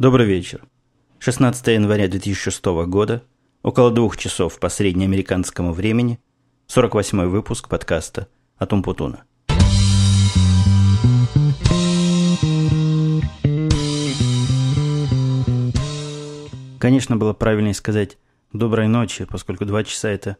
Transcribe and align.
Добрый 0.00 0.24
вечер. 0.24 0.62
16 1.18 1.66
января 1.66 2.08
2006 2.08 2.64
года, 2.88 3.22
около 3.62 3.90
двух 3.90 4.16
часов 4.16 4.58
по 4.58 4.70
среднеамериканскому 4.70 5.74
времени, 5.74 6.18
48 6.68 7.26
выпуск 7.26 7.68
подкаста 7.68 8.26
«Атум 8.56 8.82
Путуна». 8.82 9.24
Конечно, 16.78 17.18
было 17.18 17.34
правильнее 17.34 17.74
сказать 17.74 18.16
«доброй 18.54 18.88
ночи», 18.88 19.26
поскольку 19.26 19.66
два 19.66 19.84
часа– 19.84 20.08
это 20.10 20.38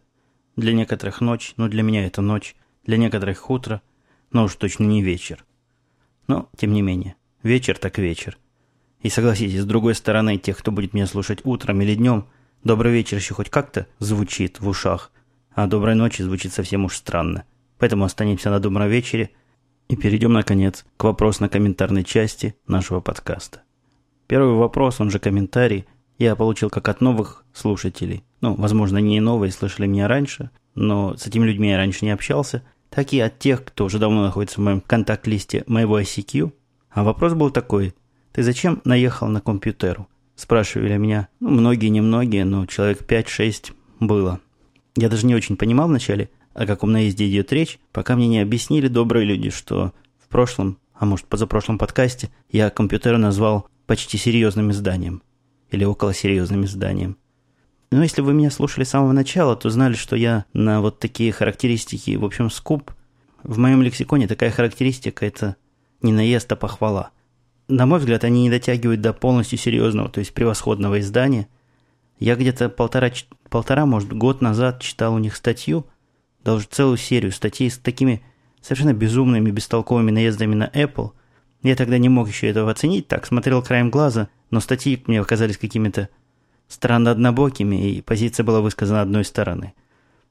для 0.57 0.73
некоторых 0.73 1.21
ночь, 1.21 1.53
но 1.59 1.69
для 1.69 1.83
меня 1.83 2.07
это 2.07 2.23
ночь, 2.23 2.57
для 2.87 2.97
некоторых 2.97 3.51
утро, 3.51 3.83
но 4.33 4.45
уж 4.45 4.55
точно 4.55 4.85
не 4.85 5.03
вечер. 5.03 5.45
Но, 6.29 6.49
тем 6.57 6.73
не 6.73 6.81
менее, 6.81 7.17
вечер 7.43 7.77
так 7.77 7.99
вечер– 7.99 8.39
и 9.03 9.09
согласитесь, 9.09 9.61
с 9.61 9.67
другой 9.67 9.95
стороны, 9.95 10.37
тех, 10.37 10.59
кто 10.59 10.73
будет 10.73 10.93
меня 10.93 11.07
слушать 11.07 11.41
утром 11.45 11.81
или 11.81 11.95
днем, 11.95 12.27
добрый 12.65 12.93
вечер 12.93 13.17
еще 13.17 13.35
хоть 13.35 13.51
как-то 13.51 13.87
звучит 13.99 14.61
в 14.61 14.69
ушах, 14.69 15.11
а 15.55 15.67
доброй 15.67 15.95
ночи 15.95 16.23
звучит 16.23 16.53
совсем 16.53 16.85
уж 16.85 16.97
странно. 16.97 17.45
Поэтому 17.79 18.05
останемся 18.05 18.51
на 18.51 18.61
добром 18.61 18.89
вечере 18.89 19.31
и 19.89 19.97
перейдем, 19.97 20.33
наконец, 20.33 20.85
к 20.97 21.05
вопросно-комментарной 21.05 22.05
части 22.05 22.55
нашего 22.67 23.01
подкаста. 23.01 23.63
Первый 24.27 24.55
вопрос, 24.55 25.01
он 25.01 25.11
же 25.11 25.19
комментарий, 25.19 25.87
я 26.19 26.37
получил 26.37 26.69
как 26.69 26.89
от 26.89 27.01
новых 27.01 27.45
слушателей. 27.55 28.23
Ну, 28.43 28.55
возможно, 28.55 28.99
не 28.99 29.19
новые, 29.21 29.51
слышали 29.51 29.87
меня 29.87 30.07
раньше, 30.07 30.51
но 30.75 31.17
с 31.17 31.27
этими 31.27 31.47
людьми 31.47 31.71
я 31.71 31.79
раньше 31.79 32.05
не 32.05 32.11
общался, 32.11 32.63
так 32.91 33.13
и 33.13 33.21
от 33.21 33.39
тех, 33.39 33.65
кто 33.65 33.87
уже 33.87 33.99
давно 33.99 34.23
находится 34.23 34.61
в 34.61 34.65
моем 34.65 34.83
контакт-листе 34.83 35.65
моего 35.67 35.99
ICQ. 35.99 36.53
А 36.91 37.03
вопрос 37.03 37.33
был 37.33 37.51
такой, 37.51 37.95
«Ты 38.33 38.43
зачем 38.43 38.81
наехал 38.85 39.29
на 39.29 39.41
компьютеру?» 39.41 40.09
Спрашивали 40.41 40.97
меня. 40.97 41.29
Ну, 41.39 41.51
многие, 41.51 41.89
немногие, 41.89 42.47
но 42.47 42.65
человек 42.65 43.03
5-6 43.03 43.73
было. 43.99 44.41
Я 44.97 45.11
даже 45.11 45.27
не 45.27 45.35
очень 45.35 45.59
понимал 45.59 45.89
вначале, 45.89 46.31
о 46.55 46.65
каком 46.65 46.93
наезде 46.93 47.29
идет 47.29 47.53
речь, 47.53 47.79
пока 47.93 48.17
мне 48.17 48.27
не 48.27 48.41
объяснили 48.41 48.89
добрые 48.89 49.27
люди, 49.27 49.51
что 49.51 49.93
в 50.19 50.29
прошлом, 50.29 50.79
а 50.95 51.05
может 51.05 51.27
позапрошлом 51.27 51.77
подкасте, 51.77 52.31
я 52.51 52.71
компьютер 52.71 53.19
назвал 53.19 53.69
почти 53.87 54.17
серьезным 54.17 54.71
изданием. 54.71 55.23
Или 55.71 55.85
около 55.85 56.15
серьезным 56.15 56.65
изданием. 56.65 57.19
Но 57.91 58.03
если 58.03 58.23
вы 58.23 58.33
меня 58.33 58.51
слушали 58.51 58.85
с 58.85 58.91
самого 58.91 59.13
начала, 59.13 59.57
то 59.57 59.69
знали, 59.69 59.93
что 59.93 60.17
я 60.17 60.47
на 60.55 60.81
вот 60.81 61.01
такие 61.01 61.33
характеристики, 61.33 62.17
в 62.17 62.25
общем, 62.25 62.49
скуп. 62.49 62.93
В 63.43 63.59
моем 63.59 63.83
лексиконе 63.83 64.27
такая 64.27 64.51
характеристика– 64.51 65.27
это 65.27 65.57
не 66.01 66.13
наезд, 66.15 66.51
а 66.51 66.57
похвала– 66.57 67.11
на 67.71 67.87
мой 67.87 67.99
взгляд, 67.99 68.25
они 68.25 68.43
не 68.43 68.51
дотягивают 68.51 69.01
до 69.01 69.13
полностью 69.13 69.59
серьезного, 69.59 70.09
то 70.09 70.19
есть 70.21 70.35
превосходного 70.35 71.01
издания. 71.01 71.49
Я 72.19 72.37
где-то 72.37 72.69
полтора, 72.69 73.11
полтора, 73.49 73.87
может, 73.87 74.13
год 74.13 74.43
назад 74.43 74.83
читал 74.83 75.15
у 75.15 75.19
них 75.19 75.37
статью, 75.37 75.87
даже 76.45 76.67
целую 76.67 76.97
серию 76.97 77.33
статей 77.33 77.71
с 77.71 77.79
такими 77.79 78.23
совершенно 78.61 78.93
безумными, 78.93 79.51
бестолковыми 79.51 80.11
наездами 80.11 80.55
на 80.55 80.67
Apple. 80.69 81.13
Я 81.63 81.77
тогда 81.77 81.99
не 81.99 82.09
мог 82.09 82.29
еще 82.29 82.49
этого 82.49 82.71
оценить, 82.71 83.09
так, 83.09 83.27
смотрел 83.27 83.63
краем 83.63 83.91
глаза, 83.91 84.29
но 84.51 84.61
статьи 84.61 85.03
мне 85.07 85.21
оказались 85.21 85.57
какими-то 85.57 86.09
странно 86.69 87.11
однобокими, 87.11 87.93
и 87.93 88.03
позиция 88.03 88.45
была 88.45 88.61
высказана 88.61 89.03
одной 89.03 89.25
стороны. 89.25 89.73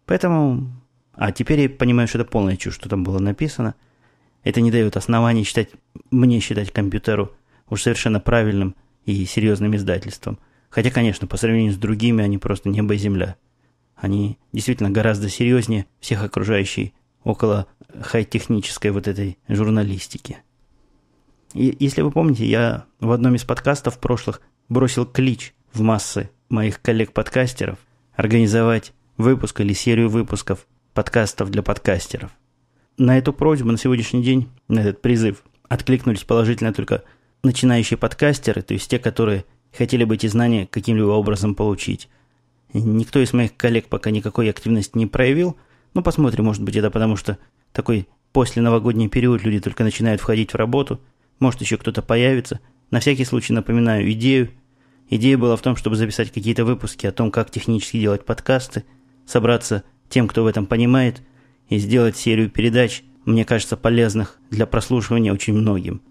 Поэтому... 0.06 0.72
А 1.14 1.34
теперь 1.34 1.60
я 1.60 1.70
понимаю, 1.70 2.08
что 2.08 2.20
это 2.20 2.30
полная 2.30 2.56
чушь, 2.56 2.76
что 2.76 2.88
там 2.88 3.04
было 3.04 3.20
написано– 3.20 3.76
это 4.44 4.62
не 4.62 4.72
дает 4.72 4.98
оснований 4.98 5.44
считать, 5.44 5.70
мне 6.12 6.40
считать 6.40 6.72
компьютеру 6.72 7.32
уж 7.70 7.84
совершенно 7.84 8.20
правильным 8.20 8.76
и 9.06 9.26
серьезным 9.26 9.76
издательством. 9.76 10.40
Хотя, 10.70 10.92
конечно, 10.92 11.28
по 11.28 11.38
сравнению 11.38 11.74
с 11.74 11.78
другими 11.78 12.24
они 12.24 12.38
просто 12.38 12.70
небо 12.70 12.94
и 12.94 12.98
земля. 12.98 13.36
Они 13.96 14.38
действительно 14.54 14.92
гораздо 14.92 15.30
серьезнее 15.30 15.88
всех 16.00 16.24
окружающей 16.24 16.94
около 17.24 17.68
хай-технической 18.02 18.92
вот 18.92 19.08
этой 19.08 19.38
журналистики. 19.48 20.38
И 21.54 21.76
если 21.80 22.02
вы 22.02 22.12
помните, 22.12 22.46
я 22.46 22.86
в 23.00 23.12
одном 23.12 23.36
из 23.36 23.44
подкастов 23.44 24.00
прошлых 24.00 24.42
бросил 24.70 25.06
клич 25.06 25.54
в 25.74 25.82
массы 25.82 26.30
моих 26.48 26.82
коллег-подкастеров 26.82 27.80
организовать 28.16 28.94
выпуск 29.18 29.60
или 29.62 29.74
серию 29.74 30.10
выпусков 30.10 30.68
подкастов 30.94 31.50
для 31.50 31.64
подкастеров. 31.64 32.32
На 33.00 33.18
эту 33.18 33.32
просьбу 33.32 33.72
на 33.72 33.78
сегодняшний 33.78 34.22
день, 34.22 34.50
на 34.68 34.82
этот 34.82 35.02
призыв, 35.02 35.44
откликнулись 35.70 36.26
положительно 36.26 36.74
только 36.74 37.06
начинающие 37.44 37.98
подкастеры, 37.98 38.62
то 38.62 38.74
есть 38.74 38.90
те, 38.90 39.00
которые 39.00 39.46
хотели 39.72 40.04
бы 40.04 40.16
эти 40.16 40.28
знания 40.28 40.68
каким-либо 40.70 41.12
образом 41.12 41.56
получить. 41.56 42.10
Никто 42.74 43.22
из 43.22 43.32
моих 43.32 43.56
коллег 43.56 43.88
пока 43.88 44.12
никакой 44.12 44.50
активности 44.50 44.98
не 44.98 45.08
проявил. 45.08 45.56
Ну, 45.94 46.04
посмотрим, 46.04 46.44
может 46.44 46.62
быть, 46.62 46.76
это 46.76 46.92
потому 46.92 47.16
что 47.16 47.38
такой 47.72 48.10
после 48.34 48.62
новогодний 48.62 49.08
период 49.08 49.44
люди 49.44 49.62
только 49.62 49.86
начинают 49.86 50.20
входить 50.20 50.52
в 50.52 50.58
работу. 50.58 51.00
Может, 51.40 51.62
еще 51.62 51.78
кто-то 51.78 52.02
появится. 52.02 52.60
На 52.92 53.00
всякий 53.00 53.24
случай 53.24 53.54
напоминаю 53.54 54.12
идею. 54.12 54.50
Идея 55.10 55.38
была 55.38 55.56
в 55.56 55.62
том, 55.62 55.78
чтобы 55.78 55.96
записать 55.96 56.34
какие-то 56.34 56.66
выпуски 56.66 57.06
о 57.06 57.14
том, 57.14 57.32
как 57.32 57.50
технически 57.50 57.98
делать 57.98 58.26
подкасты, 58.26 58.84
собраться 59.26 59.86
тем, 60.10 60.28
кто 60.28 60.44
в 60.44 60.48
этом 60.48 60.66
понимает, 60.66 61.22
и 61.70 61.78
сделать 61.78 62.18
серию 62.18 62.50
передач, 62.50 63.04
мне 63.26 63.46
кажется, 63.46 63.78
полезных 63.78 64.40
для 64.50 64.66
прослушивания 64.66 65.32
очень 65.32 65.54
многим. 65.54 66.02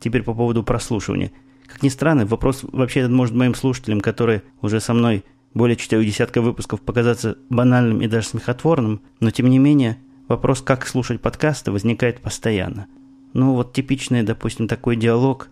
Теперь 0.00 0.22
по 0.22 0.34
поводу 0.34 0.62
прослушивания. 0.62 1.32
Как 1.66 1.82
ни 1.82 1.88
странно, 1.88 2.24
вопрос 2.24 2.60
вообще 2.62 3.00
этот 3.00 3.12
может 3.12 3.34
моим 3.34 3.54
слушателям, 3.54 4.00
которые 4.00 4.44
уже 4.62 4.80
со 4.80 4.94
мной 4.94 5.24
более 5.52 5.76
четырех 5.76 6.06
десятка 6.06 6.40
выпусков, 6.40 6.80
показаться 6.80 7.36
банальным 7.50 8.00
и 8.00 8.06
даже 8.06 8.28
смехотворным, 8.28 9.02
но 9.20 9.30
тем 9.30 9.50
не 9.50 9.58
менее 9.58 9.98
вопрос, 10.28 10.62
как 10.62 10.86
слушать 10.86 11.20
подкасты, 11.20 11.72
возникает 11.72 12.20
постоянно. 12.20 12.86
Ну 13.32 13.54
вот 13.54 13.72
типичный, 13.72 14.22
допустим, 14.22 14.68
такой 14.68 14.96
диалог. 14.96 15.48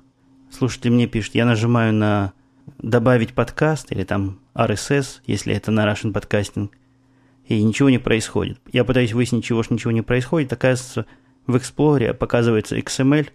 Слушатель 0.51 0.93
мне 0.93 1.07
пишет, 1.07 1.35
я 1.35 1.45
нажимаю 1.45 1.93
на 1.93 2.33
добавить 2.79 3.35
подкаст 3.35 3.91
или 3.91 4.05
там 4.05 4.39
RSS, 4.55 5.21
если 5.27 5.55
это 5.55 5.73
на 5.73 5.91
Russian 5.91 6.13
Podcasting– 6.13 6.71
и 7.49 7.63
ничего 7.63 7.91
не 7.91 7.99
происходит. 7.99 8.59
Я 8.73 8.85
пытаюсь 8.85 9.13
выяснить, 9.13 9.45
чего 9.45 9.63
ж 9.63 9.71
ничего 9.71 9.93
не 9.93 10.03
происходит. 10.03 10.53
Оказывается, 10.53 11.07
в 11.47 11.57
Explorer 11.57 12.13
показывается 12.15 12.77
XML. 12.77 13.29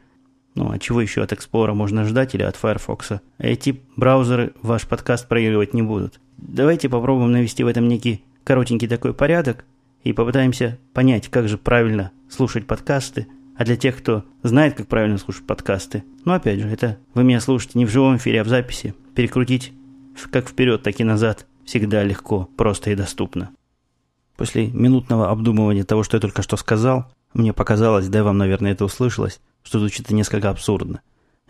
Ну, 0.55 0.71
а 0.71 0.79
чего 0.79 1.01
еще 1.01 1.23
от 1.23 1.31
Explorer 1.31 1.73
можно 1.73 2.03
ждать 2.03 2.35
или 2.35 2.43
от 2.43 2.57
Firefox? 2.57 3.21
Эти 3.37 3.81
браузеры 3.95 4.53
ваш 4.61 4.85
подкаст 4.85 5.27
проигрывать 5.27 5.73
не 5.73 5.81
будут. 5.81 6.19
Давайте 6.37 6.89
попробуем 6.89 7.31
навести 7.31 7.63
в 7.63 7.67
этом 7.67 7.87
некий 7.87 8.23
коротенький 8.43 8.87
такой 8.87 9.13
порядок 9.13 9.63
и 10.03 10.11
попытаемся 10.11 10.77
понять, 10.93 11.29
как 11.29 11.47
же 11.47 11.57
правильно 11.57 12.11
слушать 12.29 12.67
подкасты. 12.67 13.27
А 13.55 13.63
для 13.63 13.77
тех, 13.77 13.97
кто 13.97 14.25
знает, 14.43 14.73
как 14.73 14.87
правильно 14.87 15.17
слушать 15.17 15.45
подкасты, 15.45 16.03
ну, 16.25 16.33
опять 16.33 16.59
же, 16.59 16.67
это 16.67 16.97
вы 17.13 17.23
меня 17.23 17.39
слушаете 17.39 17.77
не 17.77 17.85
в 17.85 17.91
живом 17.91 18.17
эфире, 18.17 18.41
а 18.41 18.43
в 18.43 18.47
записи. 18.47 18.95
Перекрутить 19.15 19.71
как 20.31 20.49
вперед, 20.49 20.83
так 20.83 20.99
и 20.99 21.03
назад 21.03 21.45
всегда 21.63 22.03
легко, 22.03 22.49
просто 22.57 22.91
и 22.91 22.95
доступно. 22.95 23.51
После 24.41 24.69
минутного 24.69 25.29
обдумывания 25.29 25.83
того, 25.83 26.01
что 26.01 26.17
я 26.17 26.19
только 26.19 26.41
что 26.41 26.57
сказал, 26.57 27.05
мне 27.35 27.53
показалось, 27.53 28.07
да 28.07 28.17
и 28.17 28.21
вам, 28.23 28.39
наверное, 28.39 28.71
это 28.71 28.85
услышалось, 28.85 29.39
что 29.61 29.77
звучит 29.77 30.09
несколько 30.09 30.49
абсурдно. 30.49 31.01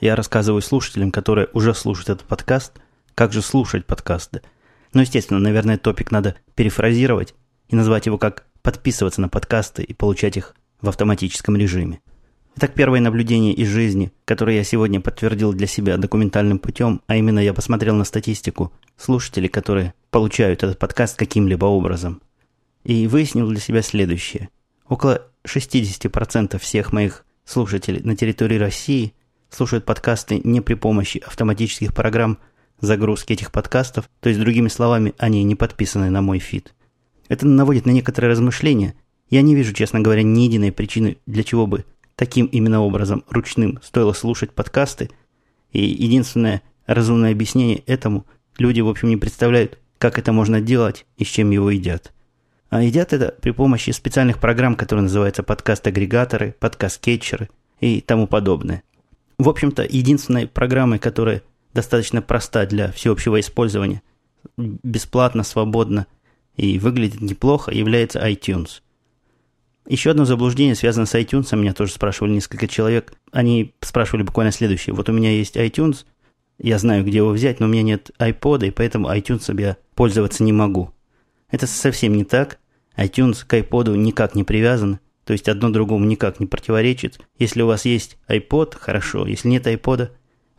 Я 0.02 0.18
рассказываю 0.18 0.62
слушателям, 0.62 1.10
которые 1.10 1.48
уже 1.54 1.74
слушают 1.74 2.10
этот 2.10 2.28
подкаст, 2.28 2.74
как 3.16 3.32
же 3.32 3.42
слушать 3.42 3.86
подкасты. 3.86 4.42
Но, 4.92 5.00
естественно, 5.00 5.40
наверное, 5.40 5.78
топик 5.78 6.12
надо 6.12 6.36
перефразировать 6.54 7.34
и 7.70 7.78
назвать 7.78 8.08
его 8.08 8.18
как 8.18 8.46
«подписываться 8.62 9.22
на 9.22 9.30
подкасты 9.30 9.84
и 9.84 9.94
получать 9.94 10.36
их 10.36 10.54
в 10.82 10.90
автоматическом 10.90 11.56
режиме». 11.56 12.02
Итак, 12.58 12.74
первое 12.74 13.00
наблюдение 13.00 13.54
из 13.54 13.70
жизни, 13.70 14.12
которое 14.26 14.58
я 14.58 14.66
сегодня 14.66 15.00
подтвердил 15.00 15.54
для 15.54 15.68
себя 15.68 15.96
документальным 15.96 16.60
путем, 16.60 17.00
а 17.08 17.16
именно 17.16 17.40
я 17.40 17.54
посмотрел 17.54 17.96
на 17.96 18.04
статистику 18.04 18.74
слушателей, 18.98 19.48
которые 19.48 19.94
получают 20.10 20.64
этот 20.64 20.78
подкаст 20.78 21.18
каким-либо 21.18 21.64
образом 21.64 22.22
и 22.84 23.08
выяснил 23.08 23.50
для 23.50 23.60
себя 23.60 23.82
следующее. 23.82 24.50
Около 24.88 25.28
60% 25.46 26.58
всех 26.60 26.92
моих 26.92 27.26
слушателей 27.46 28.02
на 28.02 28.16
территории 28.16 28.58
России 28.58 29.14
слушают 29.50 29.86
подкасты 29.86 30.42
не 30.44 30.62
при 30.62 30.76
помощи 30.76 31.22
автоматических 31.26 31.94
программ 31.94 32.38
загрузки 32.80 33.34
этих 33.34 33.52
подкастов, 33.52 34.10
то 34.20 34.30
есть, 34.30 34.40
другими 34.40 34.68
словами, 34.68 35.14
они 35.18 35.44
не 35.44 35.56
подписаны 35.56 36.10
на 36.10 36.22
мой 36.22 36.40
фид. 36.40 36.74
Это 37.28 37.46
наводит 37.46 37.86
на 37.86 37.92
некоторые 37.92 38.32
размышления. 38.32 38.96
Я 39.30 39.42
не 39.42 39.56
вижу, 39.56 39.74
честно 39.74 40.00
говоря, 40.00 40.24
ни 40.24 40.42
единой 40.42 40.72
причины, 40.72 41.18
для 41.26 41.44
чего 41.44 41.68
бы 41.68 41.86
таким 42.16 42.48
именно 42.48 42.82
образом 42.82 43.24
ручным 43.30 43.80
стоило 43.82 44.14
слушать 44.14 44.52
подкасты. 44.52 45.10
И 45.72 45.82
единственное 45.84 46.62
разумное 46.86 47.32
объяснение 47.32 47.78
этому– 47.86 48.26
люди, 48.58 48.82
в 48.82 48.90
общем, 48.90 49.10
не 49.10 49.18
представляют, 49.18 49.80
как 49.98 50.20
это 50.20 50.34
можно 50.34 50.60
делать 50.62 51.06
и 51.18 51.24
с 51.24 51.28
чем 51.28 51.52
его 51.52 51.70
едят. 51.70 52.14
А 52.72 52.82
едят 52.82 53.12
это 53.12 53.36
при 53.42 53.52
помощи 53.52 53.92
специальных 53.92 54.40
программ, 54.40 54.76
которые 54.76 55.04
называются 55.04 55.44
подкаст-агрегаторы, 55.44 56.56
подкаст-кетчеры 56.58 57.50
и 57.82 58.00
тому 58.00 58.28
подобное. 58.28 58.84
В 59.38 59.50
общем-то, 59.50 59.84
единственной 59.84 60.48
программой, 60.48 60.98
которая 60.98 61.42
достаточно 61.74 62.22
проста 62.22 62.66
для 62.66 62.94
всеобщего 62.94 63.42
использования, 63.42 64.02
бесплатно, 64.56 65.44
свободно 65.44 66.08
и 66.56 66.80
выглядит 66.80 67.20
неплохо, 67.20 67.74
является 67.74 68.26
iTunes. 68.26 68.82
Еще 69.86 70.12
одно 70.12 70.24
заблуждение 70.24 70.76
связано 70.76 71.06
с 71.06 71.16
iTunes, 71.16 71.54
меня 71.58 71.74
тоже 71.74 71.92
спрашивали 71.92 72.32
несколько 72.32 72.70
человек. 72.70 73.14
Они 73.34 73.74
спрашивали 73.82 74.24
буквально 74.24 74.54
следующее. 74.54 74.96
Вот 74.96 75.10
у 75.10 75.12
меня 75.12 75.32
есть 75.32 75.58
iTunes, 75.58 76.06
я 76.58 76.78
знаю, 76.78 77.04
где 77.04 77.18
его 77.18 77.32
взять, 77.32 77.60
но 77.60 77.66
у 77.66 77.70
меня 77.70 77.84
нет 77.84 78.12
iPod, 78.18 78.66
и 78.66 78.72
поэтому 78.72 79.10
iTunes 79.10 79.60
я 79.60 79.76
пользоваться 79.94 80.42
не 80.46 80.54
могу. 80.54 80.94
Это 81.50 81.68
совсем 81.68 82.14
не 82.14 82.24
так. 82.24 82.61
iTunes 83.02 83.46
к 83.46 83.54
iPod 83.54 83.96
никак 83.98 84.36
не 84.36 84.44
привязан, 84.44 85.00
то 85.26 85.34
есть 85.34 85.50
одно 85.50 85.70
другому 85.70 86.06
никак 86.06 86.40
не 86.40 86.46
противоречит. 86.46 87.20
Если 87.38 87.62
у 87.62 87.68
вас 87.68 87.86
есть 87.86 88.18
iPod, 88.28 88.76
хорошо. 88.80 89.26
Если 89.28 89.48
нет 89.48 89.68
iPod, 89.68 90.10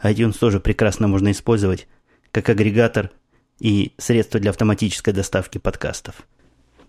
iTunes 0.02 0.38
тоже 0.38 0.60
прекрасно 0.60 1.08
можно 1.08 1.30
использовать 1.30 1.86
как 2.30 2.48
агрегатор 2.48 3.10
и 3.58 3.92
средство 3.98 4.40
для 4.40 4.50
автоматической 4.50 5.12
доставки 5.12 5.58
подкастов. 5.58 6.26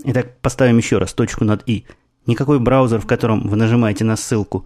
Итак, 0.06 0.38
поставим 0.42 0.78
еще 0.78 0.98
раз 0.98 1.14
точку 1.14 1.46
над 1.46 1.64
«и». 1.68 1.86
Никакой 2.26 2.60
браузер, 2.60 3.00
в 3.00 3.06
котором 3.06 3.48
вы 3.48 3.58
нажимаете 3.58 4.06
на 4.06 4.16
ссылку 4.16 4.66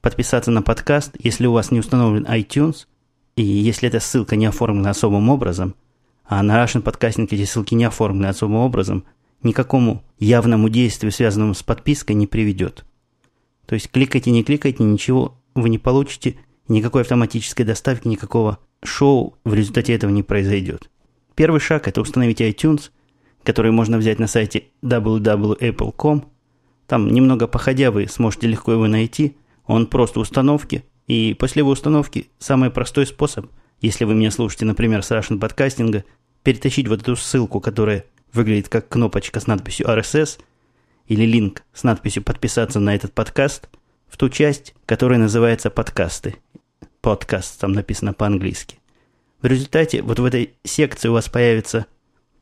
«Подписаться 0.00 0.50
на 0.50 0.62
подкаст», 0.62 1.14
если 1.18 1.46
у 1.46 1.52
вас 1.52 1.70
не 1.70 1.78
установлен 1.78 2.24
iTunes, 2.24 2.86
и 3.36 3.42
если 3.42 3.88
эта 3.88 4.00
ссылка 4.00 4.36
не 4.36 4.46
оформлена 4.46 4.90
особым 4.90 5.28
образом, 5.28 5.74
а 6.24 6.42
на 6.42 6.62
Russian 6.62 6.82
Podcasting 6.82 7.28
эти 7.30 7.44
ссылки 7.44 7.74
не 7.74 7.84
оформлены 7.84 8.26
особым 8.26 8.60
образом, 8.60 9.04
никакому 9.42 10.04
явному 10.18 10.68
действию, 10.68 11.12
связанному 11.12 11.54
с 11.54 11.62
подпиской, 11.62 12.14
не 12.14 12.26
приведет. 12.26 12.84
То 13.66 13.74
есть 13.74 13.90
кликайте, 13.90 14.30
не 14.30 14.42
кликайте, 14.42 14.82
ничего 14.82 15.38
вы 15.54 15.68
не 15.68 15.78
получите, 15.78 16.36
никакой 16.68 17.02
автоматической 17.02 17.64
доставки, 17.64 18.08
никакого 18.08 18.58
шоу 18.82 19.36
в 19.44 19.54
результате 19.54 19.94
этого 19.94 20.10
не 20.10 20.22
произойдет. 20.22 20.90
Первый 21.34 21.60
шаг– 21.60 21.88
это 21.88 22.00
установить 22.00 22.40
iTunes, 22.40 22.90
который 23.42 23.72
можно 23.72 23.98
взять 23.98 24.18
на 24.18 24.26
сайте 24.26 24.64
www.apple.com. 24.82 26.24
Там 26.86 27.08
немного 27.08 27.46
походя 27.46 27.90
вы 27.90 28.08
сможете 28.08 28.46
легко 28.48 28.72
его 28.72 28.86
найти. 28.88 29.36
Он 29.64 29.86
просто 29.86 30.20
установки. 30.20 30.84
И 31.06 31.34
после 31.38 31.60
его 31.60 31.70
установки 31.70 32.28
самый 32.38 32.70
простой 32.70 33.06
способ, 33.06 33.46
если 33.80 34.04
вы 34.04 34.14
меня 34.14 34.30
слушаете, 34.30 34.64
например, 34.64 35.02
с 35.02 35.10
Russian 35.10 35.38
подкастинга, 35.38 36.04
перетащить 36.42 36.88
вот 36.88 37.02
эту 37.02 37.16
ссылку, 37.16 37.60
которая 37.60 38.04
выглядит 38.32 38.68
как 38.68 38.88
кнопочка 38.88 39.40
с 39.40 39.46
надписью 39.46 39.86
RSS, 39.86 40.40
или 41.06 41.24
линк 41.24 41.64
с 41.72 41.82
надписью 41.82 42.22
«Подписаться 42.22 42.78
на 42.78 42.94
этот 42.94 43.12
подкаст» 43.12 43.68
в 44.06 44.16
ту 44.16 44.28
часть, 44.28 44.74
которая 44.86 45.18
называется 45.18 45.68
«Подкасты». 45.68 46.36
Подкаст 47.00 47.60
там 47.60 47.72
написано 47.72 48.12
по-английски. 48.12 48.76
В 49.42 49.46
результате 49.46 50.02
вот 50.02 50.18
в 50.18 50.24
этой 50.24 50.54
секции 50.64 51.08
у 51.08 51.14
вас 51.14 51.28
появится 51.28 51.86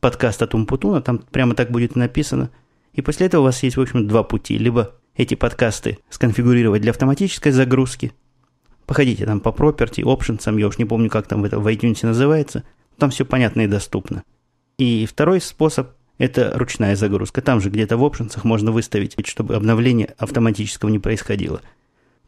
подкаст 0.01 0.41
от 0.41 0.53
Умпутуна, 0.53 1.01
там 1.01 1.17
прямо 1.17 1.55
так 1.55 1.71
будет 1.71 1.95
написано. 1.95 2.51
И 2.93 3.01
после 3.01 3.27
этого 3.27 3.41
у 3.41 3.45
вас 3.45 3.63
есть, 3.63 3.77
в 3.77 3.81
общем, 3.81 4.07
два 4.07 4.23
пути. 4.23 4.57
Либо 4.57 4.95
эти 5.15 5.35
подкасты 5.35 5.99
сконфигурировать 6.09 6.81
для 6.81 6.91
автоматической 6.91 7.51
загрузки. 7.51 8.13
Походите 8.85 9.25
там 9.25 9.39
по 9.39 9.49
property, 9.49 10.03
options, 10.03 10.59
я 10.59 10.67
уж 10.67 10.77
не 10.77 10.85
помню, 10.85 11.09
как 11.09 11.27
там 11.27 11.45
это 11.45 11.59
в 11.59 11.67
iTunes 11.67 12.05
называется. 12.05 12.63
Там 12.97 13.09
все 13.11 13.25
понятно 13.25 13.61
и 13.61 13.67
доступно. 13.67 14.23
И 14.79 15.05
второй 15.05 15.41
способ– 15.41 15.89
это 16.17 16.53
ручная 16.55 16.95
загрузка. 16.95 17.41
Там 17.41 17.59
же 17.59 17.69
где-то 17.69 17.97
в 17.97 18.03
options 18.03 18.39
можно 18.43 18.71
выставить, 18.71 19.13
чтобы 19.27 19.55
обновление 19.55 20.15
автоматического 20.17 20.87
не 20.87 20.99
происходило. 20.99 21.61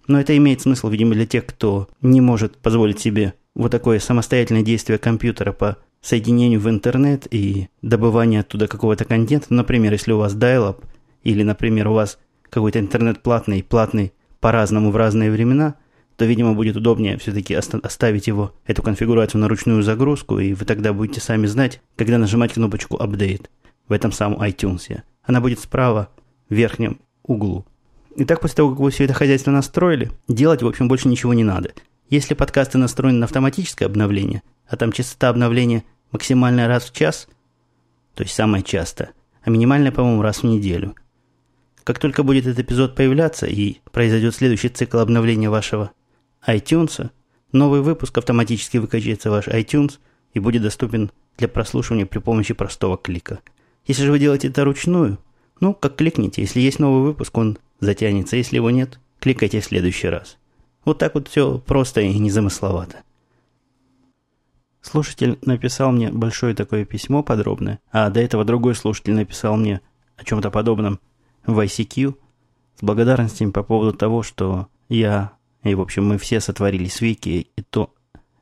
Но 0.08 0.20
это 0.20 0.36
имеет 0.36 0.60
смысл, 0.60 0.90
видимо, 0.90 1.14
для 1.14 1.26
тех, 1.26 1.46
кто 1.46 1.88
не 2.02 2.20
может 2.20 2.58
позволить 2.58 3.00
себе 3.00 3.36
вот 3.56 3.72
такое 3.72 4.00
самостоятельное 4.00 4.64
действие 4.64 5.00
компьютера 5.00 5.54
по 5.54 5.78
соединению 6.02 6.60
в 6.60 6.70
интернет 6.70 7.26
и 7.32 7.70
добыванию 7.82 8.42
оттуда 8.42 8.68
какого-то 8.68 9.06
контента. 9.06 9.54
Например, 9.54 9.94
если 9.94 10.12
у 10.12 10.18
вас 10.18 10.36
dial-up 10.36 10.84
или, 11.24 11.44
например, 11.44 11.88
у 11.88 11.94
вас 11.94 12.20
какой-то 12.50 12.80
интернет 12.80 13.24
платный, 13.24 13.64
платный 13.64 14.12
по-разному 14.42 14.92
в 14.92 14.98
разные 14.98 15.32
времена, 15.32 15.76
то, 16.22 16.26
видимо, 16.26 16.54
будет 16.54 16.76
удобнее 16.76 17.18
все-таки 17.18 17.56
оставить 17.56 18.28
его, 18.28 18.54
эту 18.68 18.84
конфигурацию 18.84 19.42
на 19.42 19.48
ручную 19.48 19.82
загрузку, 19.82 20.38
и 20.38 20.54
вы 20.54 20.66
тогда 20.66 20.94
будете 20.94 21.20
сами 21.20 21.48
знать, 21.48 21.82
когда 21.96 22.20
нажимать 22.20 22.54
кнопочку 22.54 22.96
«Update» 22.98 23.48
в 23.88 23.92
этом 23.92 24.12
самом 24.12 24.40
iTunes. 24.44 25.02
Она 25.24 25.42
будет 25.42 25.60
справа 25.60 26.10
в 26.48 26.54
верхнем 26.54 27.00
углу. 27.24 27.66
Итак, 28.18 28.40
после 28.40 28.58
того, 28.58 28.70
как 28.70 28.82
вы 28.82 28.92
все 28.92 29.06
это 29.06 29.16
хозяйство 29.16 29.50
настроили, 29.50 30.12
делать, 30.28 30.62
в 30.62 30.68
общем, 30.68 30.88
больше 30.88 31.08
ничего 31.08 31.34
не 31.34 31.44
надо. 31.44 31.72
Если 32.12 32.36
подкасты 32.36 32.78
настроены 32.78 33.18
на 33.18 33.26
автоматическое 33.26 33.88
обновление, 33.88 34.44
а 34.68 34.78
там 34.78 34.92
частота 34.92 35.30
обновления 35.30 35.84
максимальная 36.12 36.68
раз 36.68 36.84
в 36.84 36.94
час, 36.94 37.30
то 38.14 38.22
есть 38.22 38.36
самое 38.36 38.62
часто, 38.62 39.10
а 39.42 39.50
минимальная, 39.50 39.92
по-моему, 39.92 40.22
раз 40.22 40.44
в 40.44 40.46
неделю. 40.46 40.94
Как 41.84 41.98
только 41.98 42.22
будет 42.22 42.46
этот 42.46 42.60
эпизод 42.60 42.94
появляться 42.94 43.48
и 43.48 43.78
произойдет 43.92 44.36
следующий 44.36 44.70
цикл 44.70 45.00
обновления 45.00 45.50
вашего 45.50 45.90
iTunes, 46.48 47.10
новый 47.52 47.82
выпуск 47.82 48.18
автоматически 48.18 48.78
выкачается 48.78 49.30
в 49.30 49.34
ваш 49.34 49.48
iTunes 49.48 50.00
и 50.34 50.40
будет 50.40 50.64
доступен 50.64 51.12
для 51.38 51.48
прослушивания 51.48 52.06
при 52.06 52.20
помощи 52.20 52.54
простого 52.54 52.98
клика. 52.98 53.40
Если 53.86 54.04
же 54.04 54.12
вы 54.12 54.20
делаете 54.20 54.48
это 54.48 54.64
ручную, 54.64 55.18
ну, 55.60 55.74
как 55.74 55.96
кликните, 55.96 56.42
если 56.42 56.60
есть 56.60 56.80
новый 56.80 57.04
выпуск, 57.04 57.38
он 57.38 57.58
затянется, 57.80 58.38
если 58.38 58.56
его 58.56 58.70
нет, 58.70 59.00
кликайте 59.20 59.60
в 59.60 59.66
следующий 59.66 60.08
раз. 60.08 60.38
Вот 60.86 60.98
так 60.98 61.14
вот 61.14 61.28
все 61.28 61.60
просто 61.60 62.02
и 62.02 62.18
незамысловато. 62.18 63.04
Слушатель 64.82 65.38
написал 65.44 65.92
мне 65.92 66.10
большое 66.12 66.56
такое 66.56 66.86
письмо 66.86 67.22
подробное, 67.22 67.80
а 67.92 68.10
до 68.10 68.20
этого 68.20 68.44
другой 68.44 68.74
слушатель 68.74 69.14
написал 69.14 69.56
мне 69.56 69.82
о 70.18 70.24
чем-то 70.24 70.50
подобном 70.50 71.00
в 71.46 71.60
ICQ 71.60 72.16
с 72.80 72.82
благодарностями 72.84 73.52
по 73.52 73.62
поводу 73.62 73.96
того, 73.96 74.24
что 74.24 74.68
я 74.90 75.34
и, 75.64 75.76
в 75.76 75.82
общем, 75.82 76.06
мы 76.06 76.18
все 76.18 76.40
сотворили 76.40 76.88
с 76.88 77.02
Вики 77.02 77.48
и 77.56 77.62
то, 77.70 77.94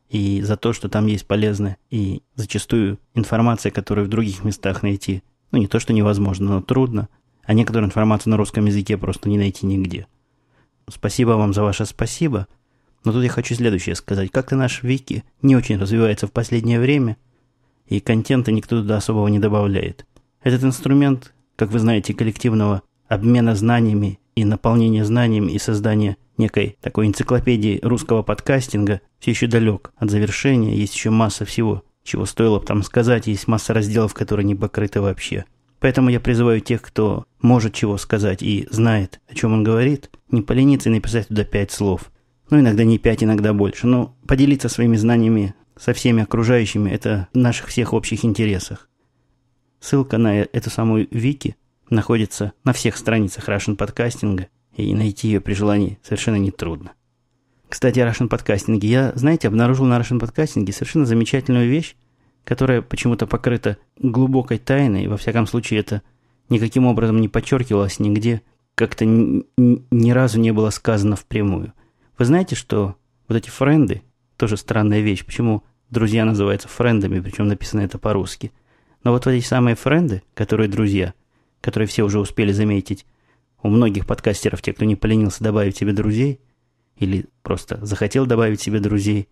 и 0.10 0.42
за 0.42 0.58
то, 0.58 0.74
что 0.74 0.90
там 0.90 1.08
есть 1.08 1.28
полезная 1.28 1.78
и 1.90 2.24
зачастую 2.36 3.00
информация, 3.14 3.72
которую 3.72 4.08
в 4.08 4.10
других 4.10 4.44
местах 4.44 4.84
найти, 4.84 5.24
ну, 5.52 5.60
не 5.60 5.68
то, 5.68 5.80
что 5.80 5.94
невозможно, 5.94 6.56
но 6.56 6.62
трудно, 6.62 7.10
а 7.44 7.54
некоторую 7.54 7.88
информацию 7.88 8.32
на 8.32 8.38
русском 8.38 8.66
языке 8.66 8.98
просто 8.98 9.30
не 9.30 9.38
найти 9.38 9.66
нигде– 9.66 10.08
Спасибо 10.92 11.32
вам 11.32 11.54
за 11.54 11.64
ваше 11.64 11.86
спасибо. 11.86 12.48
Но 13.06 13.12
тут 13.12 13.24
я 13.24 13.30
хочу 13.30 13.56
следующее 13.56 13.96
сказать. 13.96 14.32
Как-то 14.32 14.56
наш 14.56 14.84
Вики 14.84 15.24
не 15.42 15.56
очень 15.56 15.78
развивается 15.78 16.28
в 16.28 16.32
последнее 16.32 16.80
время, 16.80 17.18
и 17.88 18.00
контента 18.00 18.52
никто 18.52 18.82
туда 18.82 18.98
особого 18.98 19.28
не 19.28 19.40
добавляет. 19.40 20.06
Этот 20.44 20.64
инструмент, 20.64 21.34
как 21.56 21.70
вы 21.72 21.80
знаете, 21.80 22.14
коллективного 22.14 22.82
обмена 23.08 23.56
знаниями 23.56 24.20
и 24.36 24.46
наполнения 24.46 25.06
знаниями 25.06 25.52
и 25.52 25.60
создания 25.60 26.18
некой 26.40 26.78
такой 26.82 27.08
энциклопедии 27.08 27.80
русского 27.84 28.24
подкастинга 28.24 29.02
все 29.20 29.32
еще 29.32 29.48
далек 29.48 29.92
от 29.98 30.10
завершения. 30.10 30.76
Есть 30.76 30.96
еще 30.96 31.10
масса 31.10 31.46
всего, 31.46 31.84
чего 32.04 32.26
стоило 32.26 32.60
бы 32.60 32.66
там 32.66 32.82
сказать. 32.84 33.28
Есть 33.28 33.48
масса 33.48 33.74
разделов, 33.74 34.14
которые 34.14 34.46
не 34.46 34.56
покрыты 34.56 35.02
вообще. 35.02 35.46
Поэтому 35.80 36.10
я 36.10 36.20
призываю 36.20 36.60
тех, 36.60 36.82
кто 36.82 37.26
может 37.42 37.74
чего 37.74 37.98
сказать 37.98 38.42
и 38.42 38.68
знает, 38.70 39.20
о 39.30 39.36
чем 39.36 39.54
он 39.54 39.64
говорит, 39.64 40.10
не 40.32 40.42
полениться 40.42 40.90
и 40.90 40.94
написать 40.94 41.28
туда 41.28 41.44
пять 41.44 41.72
слов. 41.72 42.12
Ну, 42.50 42.60
иногда 42.60 42.84
не 42.84 42.98
пять, 42.98 43.24
иногда 43.24 43.54
больше. 43.54 43.88
Но 43.88 44.16
поделиться 44.28 44.70
своими 44.70 44.98
знаниями 44.98 45.54
со 45.78 45.94
всеми 45.94 46.24
окружающими– 46.24 46.90
это 46.92 47.28
в 47.34 47.38
наших 47.38 47.68
всех 47.68 47.94
общих 47.94 48.26
интересах. 48.26 48.90
Ссылка 49.80 50.18
на 50.18 50.42
эту 50.42 50.70
самую 50.70 51.08
Вики 51.12 51.56
находится 51.90 52.52
на 52.66 52.74
всех 52.74 52.98
страницах 52.98 53.48
Russian 53.48 53.76
подкастинга, 53.76 54.48
и 54.82 54.94
найти 54.94 55.28
ее 55.28 55.42
при 55.42 55.54
желании 55.54 56.00
совершенно 56.04 56.38
нетрудно. 56.38 56.92
Кстати, 57.68 58.00
о 58.00 58.08
Russian 58.10 58.28
подкастинге. 58.28 58.88
Я, 58.88 59.12
знаете, 59.16 59.48
обнаружил 59.48 59.86
на 59.86 60.00
Russian 60.00 60.20
подкастинге 60.20 60.74
совершенно 60.74 61.06
замечательную 61.06 61.70
вещь, 61.70 61.96
которая 62.44 62.82
почему-то 62.82 63.28
покрыта 63.28 63.78
глубокой 63.98 64.58
тайной, 64.58 65.08
во 65.08 65.18
всяком 65.18 65.46
случае 65.46 65.82
это 65.82 66.02
никаким 66.50 66.88
образом 66.88 67.22
не 67.22 67.30
подчеркивалось 67.30 68.00
нигде, 68.00 68.42
как-то 68.74 69.06
ни, 69.06 69.46
ни 69.58 70.12
разу 70.12 70.40
не 70.40 70.52
было 70.52 70.72
сказано 70.72 71.16
впрямую. 71.16 71.74
Вы 72.18 72.26
знаете, 72.26 72.56
что 72.56 72.96
вот 73.28 73.38
эти 73.38 73.50
френды, 73.50 74.02
тоже 74.36 74.58
странная 74.58 75.02
вещь, 75.02 75.24
почему 75.26 75.64
друзья 75.90 76.26
называются 76.26 76.68
френдами, 76.68 77.20
причем 77.20 77.48
написано 77.48 77.82
это 77.82 77.98
по-русски. 78.00 78.52
Но 79.04 79.12
вот 79.12 79.28
эти 79.28 79.46
самые 79.46 79.76
френды, 79.76 80.24
которые 80.34 80.70
друзья, 80.70 81.14
которые 81.62 81.88
все 81.88 82.04
уже 82.04 82.20
успели 82.20 82.52
заметить, 82.52 83.06
у 83.62 83.70
многих 83.70 84.06
подкастеров, 84.06 84.62
те, 84.62 84.74
кто 84.74 84.86
не 84.86 84.96
поленился 84.96 85.44
добавить 85.44 85.78
себе 85.78 85.94
друзей, 85.94 86.40
или 86.98 87.28
просто 87.44 87.84
захотел 87.86 88.26
добавить 88.26 88.62
себе 88.62 88.80
друзей, 88.80 89.28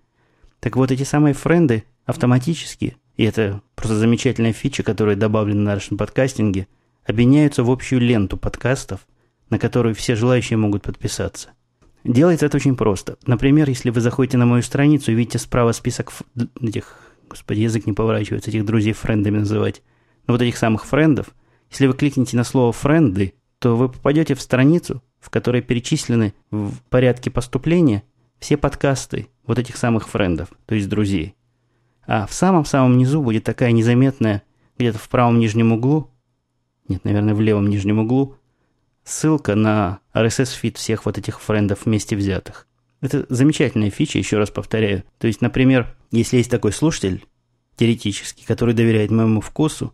так 0.60 0.76
вот 0.76 0.92
эти 0.92 1.04
самые 1.04 1.34
френды 1.34 1.84
автоматически 2.06 2.98
и 3.18 3.24
это 3.24 3.62
просто 3.76 3.98
замечательная 3.98 4.54
фича, 4.54 4.84
которая 4.84 5.16
добавлена 5.16 5.62
на 5.62 5.74
нашем 5.76 5.98
подкастинге, 5.98 6.68
объединяются 7.04 7.64
в 7.64 7.72
общую 7.72 8.00
ленту 8.00 8.38
подкастов, 8.38 9.08
на 9.50 9.58
которую 9.60 9.96
все 9.96 10.16
желающие 10.16 10.56
могут 10.58 10.84
подписаться. 10.84 11.50
Делается 12.04 12.46
это 12.46 12.58
очень 12.58 12.76
просто. 12.76 13.18
Например, 13.26 13.68
если 13.68 13.90
вы 13.90 14.02
заходите 14.02 14.38
на 14.38 14.46
мою 14.46 14.62
страницу 14.62 15.12
и 15.12 15.16
видите 15.16 15.40
справа 15.40 15.72
список 15.72 16.14
этих, 16.62 16.96
господи, 17.28 17.62
язык 17.62 17.88
не 17.88 17.94
поворачивается, 17.94 18.52
этих 18.52 18.66
друзей 18.66 18.94
френдами 18.94 19.40
называть, 19.40 19.82
но 20.28 20.34
вот 20.34 20.42
этих 20.42 20.58
самых 20.58 20.86
френдов, 20.86 21.28
если 21.72 21.88
вы 21.88 21.94
кликните 21.94 22.38
на 22.38 22.44
слово 22.44 22.72
«френды», 22.72 23.34
то 23.60 23.76
вы 23.76 23.90
попадете 23.90 24.36
в 24.36 24.42
страницу, 24.42 25.04
в 25.20 25.30
которой 25.30 25.62
перечислены 25.62 26.34
в 26.52 26.74
порядке 26.90 27.32
поступления 27.32 28.04
все 28.40 28.58
подкасты 28.58 29.30
вот 29.46 29.60
этих 29.60 29.78
самых 29.78 30.08
френдов, 30.08 30.50
то 30.66 30.76
есть 30.76 30.90
друзей. 30.90 31.36
А 32.06 32.28
в 32.28 32.34
самом-самом 32.34 32.98
низу 32.98 33.22
будет 33.22 33.44
такая 33.44 33.72
незаметная, 33.72 34.44
где-то 34.78 35.00
в 35.00 35.10
правом 35.10 35.40
нижнем 35.40 35.74
углу, 35.74 36.12
нет, 36.88 37.04
наверное, 37.04 37.34
в 37.34 37.42
левом 37.42 37.70
нижнем 37.70 38.00
углу, 38.00 38.36
ссылка 39.04 39.56
на 39.56 40.00
RSS-фид 40.14 40.78
всех 40.78 41.06
вот 41.06 41.18
этих 41.18 41.42
френдов 41.42 41.86
вместе 41.86 42.16
взятых. 42.16 42.68
Это 43.02 43.26
замечательная 43.30 43.90
фича, 43.90 44.18
еще 44.18 44.38
раз 44.38 44.50
повторяю. 44.50 45.04
То 45.18 45.28
есть, 45.28 45.42
например, 45.42 45.96
если 46.12 46.38
есть 46.38 46.50
такой 46.50 46.72
слушатель, 46.72 47.26
теоретически, 47.76 48.46
который 48.46 48.74
доверяет 48.74 49.12
моему 49.12 49.42
вкусу 49.42 49.94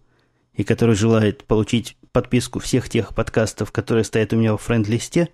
и 0.56 0.64
который 0.64 0.96
желает 0.96 1.44
получить 1.46 1.98
подписку 2.12 2.60
всех 2.60 2.90
тех 2.90 3.14
подкастов, 3.16 3.72
которые 3.72 4.04
стоят 4.04 4.34
у 4.34 4.38
меня 4.38 4.56
в 4.56 4.62
френд-листе, 4.62 5.30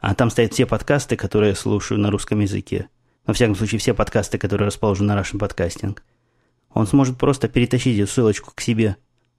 а 0.00 0.14
там 0.14 0.30
стоят 0.30 0.52
все 0.52 0.66
подкасты, 0.66 1.16
которые 1.16 1.50
я 1.50 1.56
слушаю 1.56 2.00
на 2.00 2.10
русском 2.10 2.40
языке. 2.40 2.88
Во 3.26 3.34
всяком 3.34 3.54
случае, 3.56 3.78
все 3.78 3.94
подкасты, 3.94 4.38
которые 4.38 4.66
расположены 4.66 5.14
на 5.14 5.20
Russian 5.20 5.38
Podcasting. 5.38 5.98
Он 6.70 6.86
сможет 6.86 7.16
просто 7.16 7.48
перетащить 7.48 7.98
эту 7.98 8.10
ссылочку 8.10 8.52
к 8.54 8.60
себе 8.60 8.96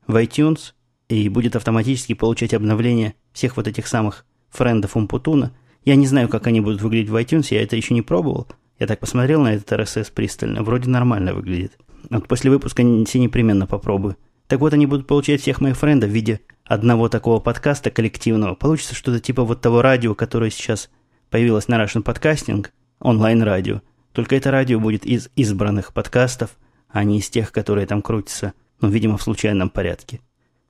в 0.08 0.16
iTunes 0.16 0.74
и 1.08 1.30
будет 1.30 1.56
автоматически 1.56 2.14
получать 2.14 2.54
обновления 2.54 3.16
всех 3.32 3.58
вот 3.58 3.68
этих 3.68 3.88
самых 3.88 4.26
френдов 4.50 4.98
Умпутуна. 4.98 5.54
Я 5.86 5.96
не 5.96 6.08
знаю, 6.08 6.28
как 6.28 6.48
они 6.48 6.60
будут 6.60 6.82
выглядеть 6.82 7.10
в 7.10 7.16
iTunes, 7.16 7.48
я 7.52 7.62
это 7.62 7.76
еще 7.76 7.94
не 7.94 8.02
пробовал. 8.02 8.48
Я 8.80 8.88
так 8.88 9.00
посмотрел 9.00 9.42
на 9.42 9.54
этот 9.54 9.72
RSS 9.72 10.12
пристально, 10.14 10.64
вроде 10.64 10.90
нормально 10.90 11.34
выглядит. 11.34 11.78
Вот 12.10 12.28
после 12.28 12.52
выпуска 12.52 12.84
все 13.06 13.20
непременно 13.20 13.68
попробую. 13.68 14.18
Так 14.48 14.62
вот, 14.62 14.74
они 14.74 14.86
будут 14.86 15.08
получать 15.08 15.42
всех 15.42 15.60
моих 15.62 15.78
френдов 15.78 16.10
в 16.10 16.14
виде 16.14 16.40
одного 16.64 17.10
такого 17.10 17.40
подкаста 17.40 17.92
коллективного. 17.92 18.56
Получится 18.56 18.96
что-то 18.96 19.20
типа 19.20 19.44
вот 19.44 19.62
того 19.62 19.82
радио, 19.82 20.16
которое 20.16 20.50
сейчас 20.50 20.90
появилось 21.30 21.68
на 21.68 21.84
Russian 21.84 22.04
Podcasting, 22.04 22.66
онлайн-радио. 23.00 23.82
Только 24.14 24.36
это 24.36 24.52
радио 24.52 24.80
будет 24.80 25.06
из 25.06 25.30
избранных 25.36 25.94
подкастов, 25.94 26.58
а 26.90 27.04
не 27.04 27.20
из 27.20 27.30
тех, 27.30 27.52
которые 27.52 27.86
там 27.88 28.02
крутятся, 28.02 28.54
ну, 28.80 28.90
видимо, 28.90 29.18
в 29.18 29.24
случайном 29.24 29.70
порядке. 29.70 30.22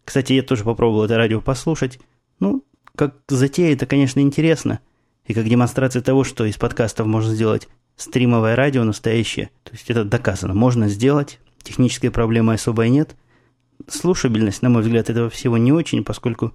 Кстати, 0.03 0.33
я 0.33 0.41
тоже 0.41 0.63
попробовал 0.63 1.05
это 1.05 1.17
радио 1.17 1.39
послушать. 1.39 1.99
Ну, 2.39 2.65
как 2.95 3.15
затея, 3.27 3.73
это, 3.73 3.85
конечно, 3.85 4.19
интересно. 4.19 4.79
И 5.25 5.33
как 5.33 5.45
демонстрация 5.45 6.01
того, 6.01 6.23
что 6.23 6.45
из 6.45 6.57
подкастов 6.57 7.05
можно 7.05 7.33
сделать 7.33 7.67
стримовое 7.95 8.55
радио 8.55 8.83
настоящее. 8.83 9.51
То 9.63 9.73
есть 9.73 9.89
это 9.89 10.03
доказано. 10.03 10.53
Можно 10.53 10.87
сделать. 10.87 11.39
Технической 11.61 12.09
проблемы 12.09 12.53
особой 12.53 12.89
нет. 12.89 13.15
Слушабельность, 13.87 14.61
на 14.61 14.69
мой 14.69 14.81
взгляд, 14.81 15.09
этого 15.09 15.29
всего 15.29 15.57
не 15.57 15.71
очень, 15.71 16.03
поскольку 16.03 16.53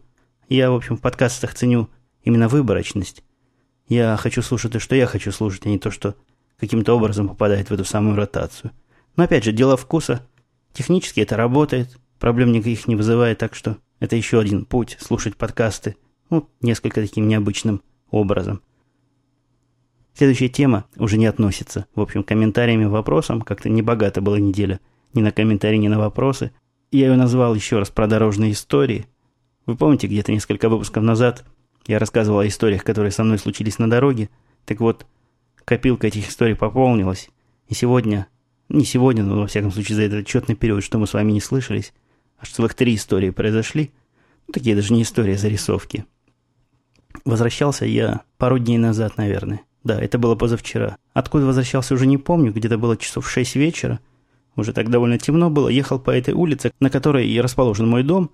я, 0.48 0.70
в 0.70 0.74
общем, 0.74 0.96
в 0.96 1.00
подкастах 1.00 1.54
ценю 1.54 1.88
именно 2.22 2.48
выборочность. 2.48 3.24
Я 3.88 4.16
хочу 4.16 4.42
слушать 4.42 4.72
то, 4.72 4.80
что 4.80 4.94
я 4.94 5.06
хочу 5.06 5.32
слушать, 5.32 5.66
а 5.66 5.68
не 5.68 5.78
то, 5.78 5.90
что 5.90 6.14
каким-то 6.58 6.94
образом 6.94 7.28
попадает 7.28 7.70
в 7.70 7.74
эту 7.74 7.84
самую 7.84 8.16
ротацию. 8.16 8.70
Но 9.16 9.24
опять 9.24 9.44
же, 9.44 9.52
дело 9.52 9.76
вкуса. 9.76 10.26
Технически 10.72 11.20
это 11.20 11.36
работает 11.36 11.98
проблем 12.22 12.52
никаких 12.52 12.86
не 12.86 12.94
вызывает, 12.94 13.38
так 13.38 13.56
что 13.56 13.78
это 13.98 14.14
еще 14.14 14.38
один 14.38 14.64
путь 14.64 14.96
слушать 15.00 15.36
подкасты, 15.36 15.96
ну, 16.30 16.48
несколько 16.60 17.00
таким 17.00 17.26
необычным 17.26 17.82
образом. 18.12 18.62
Следующая 20.14 20.48
тема 20.48 20.84
уже 20.96 21.18
не 21.18 21.26
относится, 21.26 21.86
в 21.96 22.00
общем, 22.00 22.22
комментариями 22.22 22.84
вопросам, 22.84 23.42
как-то 23.42 23.68
небогато 23.68 24.20
была 24.20 24.38
неделя, 24.38 24.78
ни 25.14 25.20
на 25.20 25.32
комментарии, 25.32 25.78
ни 25.78 25.88
на 25.88 25.98
вопросы. 25.98 26.52
Я 26.92 27.08
ее 27.08 27.16
назвал 27.16 27.54
еще 27.54 27.78
раз 27.78 27.90
про 27.90 28.06
дорожные 28.06 28.52
истории. 28.52 29.06
Вы 29.66 29.76
помните, 29.76 30.06
где-то 30.06 30.30
несколько 30.30 30.68
выпусков 30.68 31.02
назад 31.02 31.44
я 31.86 31.98
рассказывал 31.98 32.40
о 32.40 32.46
историях, 32.46 32.84
которые 32.84 33.10
со 33.10 33.24
мной 33.24 33.38
случились 33.38 33.78
на 33.78 33.90
дороге. 33.90 34.28
Так 34.66 34.78
вот, 34.80 35.06
копилка 35.64 36.06
этих 36.06 36.28
историй 36.28 36.54
пополнилась. 36.54 37.30
И 37.68 37.74
сегодня, 37.74 38.28
не 38.68 38.84
сегодня, 38.84 39.24
но 39.24 39.40
во 39.40 39.46
всяком 39.46 39.72
случае 39.72 39.96
за 39.96 40.02
этот 40.02 40.20
отчетный 40.20 40.54
период, 40.54 40.84
что 40.84 40.98
мы 40.98 41.06
с 41.06 41.14
вами 41.14 41.32
не 41.32 41.40
слышались, 41.40 41.92
Аж 42.42 42.50
целых 42.50 42.74
три 42.74 42.96
истории 42.96 43.30
произошли. 43.30 43.92
Ну, 44.48 44.52
такие 44.52 44.74
даже 44.74 44.92
не 44.92 45.02
истории, 45.02 45.34
а 45.34 45.38
зарисовки. 45.38 46.04
Возвращался 47.24 47.86
я 47.86 48.22
пару 48.36 48.58
дней 48.58 48.78
назад, 48.78 49.16
наверное. 49.16 49.60
Да, 49.84 50.00
это 50.00 50.18
было 50.18 50.34
позавчера. 50.34 50.96
Откуда 51.12 51.46
возвращался, 51.46 51.94
уже 51.94 52.06
не 52.06 52.18
помню. 52.18 52.52
Где-то 52.52 52.78
было 52.78 52.96
часов 52.96 53.30
шесть 53.30 53.54
вечера. 53.54 54.00
Уже 54.56 54.72
так 54.72 54.90
довольно 54.90 55.18
темно 55.18 55.50
было. 55.50 55.68
Ехал 55.68 55.98
по 55.98 56.10
этой 56.10 56.34
улице, 56.34 56.72
на 56.80 56.90
которой 56.90 57.26
и 57.26 57.40
расположен 57.40 57.88
мой 57.88 58.02
дом. 58.02 58.30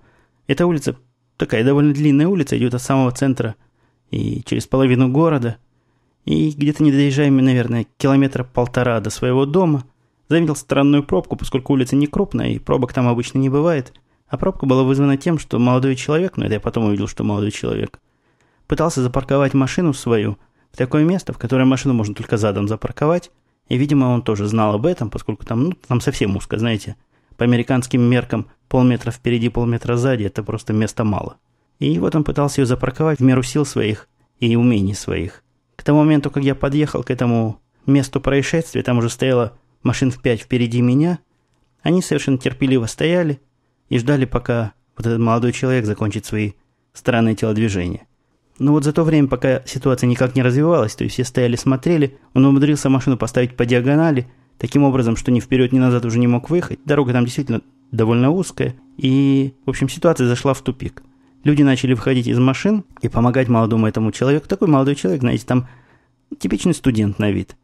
Эта 0.47 0.65
улица 0.65 0.97
такая 1.37 1.63
довольно 1.63 1.93
длинная 1.93 2.27
улица, 2.27 2.57
идет 2.57 2.73
от 2.73 2.81
самого 2.81 3.11
центра 3.11 3.55
и 4.11 4.43
через 4.45 4.67
половину 4.67 5.09
города. 5.09 5.57
И 6.25 6.51
где-то 6.51 6.83
не 6.83 6.91
доезжаем, 6.91 7.37
наверное, 7.37 7.87
километра 7.97 8.43
полтора 8.43 8.99
до 8.99 9.09
своего 9.09 9.45
дома– 9.45 9.83
Заметил 10.29 10.55
странную 10.55 11.03
пробку, 11.03 11.35
поскольку 11.35 11.73
улица 11.73 11.95
не 11.95 12.05
крупная, 12.05 12.49
и 12.49 12.59
пробок 12.59 12.93
там 12.93 13.07
обычно 13.07 13.39
не 13.39 13.49
бывает. 13.49 13.93
А 14.27 14.37
пробка 14.37 14.67
была 14.67 14.83
вызвана 14.83 15.17
тем, 15.17 15.39
что 15.39 15.57
молодой 15.57 15.95
человек, 15.95 16.37
ну 16.37 16.45
это 16.45 16.53
я 16.53 16.59
потом 16.59 16.85
увидел, 16.85 17.07
что 17.07 17.23
молодой 17.23 17.49
человек, 17.49 17.99
пытался 18.67 19.01
запарковать 19.01 19.55
машину 19.55 19.91
свою 19.91 20.37
в 20.71 20.77
такое 20.77 21.03
место, 21.03 21.33
в 21.33 21.39
которое 21.39 21.65
машину 21.65 21.95
можно 21.95 22.13
только 22.13 22.37
задом 22.37 22.67
запарковать. 22.67 23.31
И, 23.69 23.77
видимо, 23.77 24.07
он 24.07 24.23
тоже 24.23 24.47
знал 24.47 24.75
об 24.75 24.85
этом, 24.85 25.09
поскольку 25.09 25.45
там, 25.45 25.65
ну, 25.65 25.71
там 25.87 26.01
совсем 26.01 26.35
узко, 26.35 26.57
знаете. 26.57 26.95
По 27.37 27.45
американским 27.45 28.01
меркам 28.01 28.47
полметра 28.67 29.11
впереди, 29.11 29.47
полметра 29.49 29.95
сзади– 29.95 30.23
это 30.25 30.43
просто 30.43 30.73
места 30.73 31.03
мало. 31.03 31.37
И 31.77 31.97
вот 31.99 32.15
он 32.15 32.23
пытался 32.23 32.61
ее 32.61 32.65
запарковать 32.65 33.19
в 33.19 33.23
меру 33.23 33.43
сил 33.43 33.65
своих 33.65 34.09
и 34.39 34.55
умений 34.55 34.95
своих. 34.95 35.43
К 35.75 35.83
тому 35.83 35.99
моменту, 35.99 36.29
как 36.31 36.43
я 36.43 36.55
подъехал 36.55 37.03
к 37.03 37.11
этому 37.11 37.61
месту 37.85 38.19
происшествия, 38.19 38.83
там 38.83 38.97
уже 38.97 39.09
стояла 39.09 39.57
машин 39.83 40.11
в 40.11 40.21
пять 40.21 40.41
впереди 40.41 40.81
меня, 40.81 41.19
они 41.81 42.01
совершенно 42.01 42.37
терпеливо 42.37 42.85
стояли 42.87 43.39
и 43.87 43.97
ждали, 43.97 44.25
пока 44.25 44.73
вот 44.97 45.05
этот 45.05 45.19
молодой 45.19 45.53
человек 45.53 45.85
закончит 45.85 46.25
свои 46.25 46.53
странные 46.91 47.35
телодвижения. 47.35 48.07
Но 48.59 48.73
вот 48.73 48.83
за 48.83 48.93
то 48.93 49.03
время, 49.03 49.27
пока 49.27 49.63
ситуация 49.65 50.07
никак 50.07 50.35
не 50.35 50.41
развивалась, 50.41 50.95
то 50.95 51.03
есть 51.03 51.13
все 51.13 51.23
стояли, 51.23 51.55
смотрели, 51.55 52.17
он 52.33 52.45
умудрился 52.45 52.89
машину 52.89 53.17
поставить 53.17 53.55
по 53.55 53.65
диагонали, 53.65 54.27
таким 54.57 54.83
образом, 54.83 55.15
что 55.15 55.31
ни 55.31 55.39
вперед, 55.39 55.71
ни 55.71 55.79
назад 55.79 56.05
уже 56.05 56.19
не 56.19 56.27
мог 56.27 56.49
выехать. 56.49 56.79
Дорога 56.85 57.13
там 57.13 57.23
действительно 57.23 57.61
довольно 57.91 58.29
узкая. 58.29 58.75
И, 58.97 59.53
в 59.65 59.69
общем, 59.69 59.89
ситуация 59.89 60.27
зашла 60.27 60.53
в 60.53 60.61
тупик. 60.61 61.01
Люди 61.45 61.63
начали 61.63 61.93
выходить 61.93 62.27
из 62.27 62.37
машин 62.37 62.83
и 63.01 63.07
помогать 63.07 63.47
молодому 63.47 63.87
этому 63.87 64.11
человеку. 64.11 64.47
Такой 64.47 64.67
молодой 64.67 64.95
человек, 64.95 65.21
знаете, 65.21 65.45
там 65.45 65.67
типичный 66.37 66.73
студент 66.73 67.17
на 67.17 67.31
вид. 67.31 67.55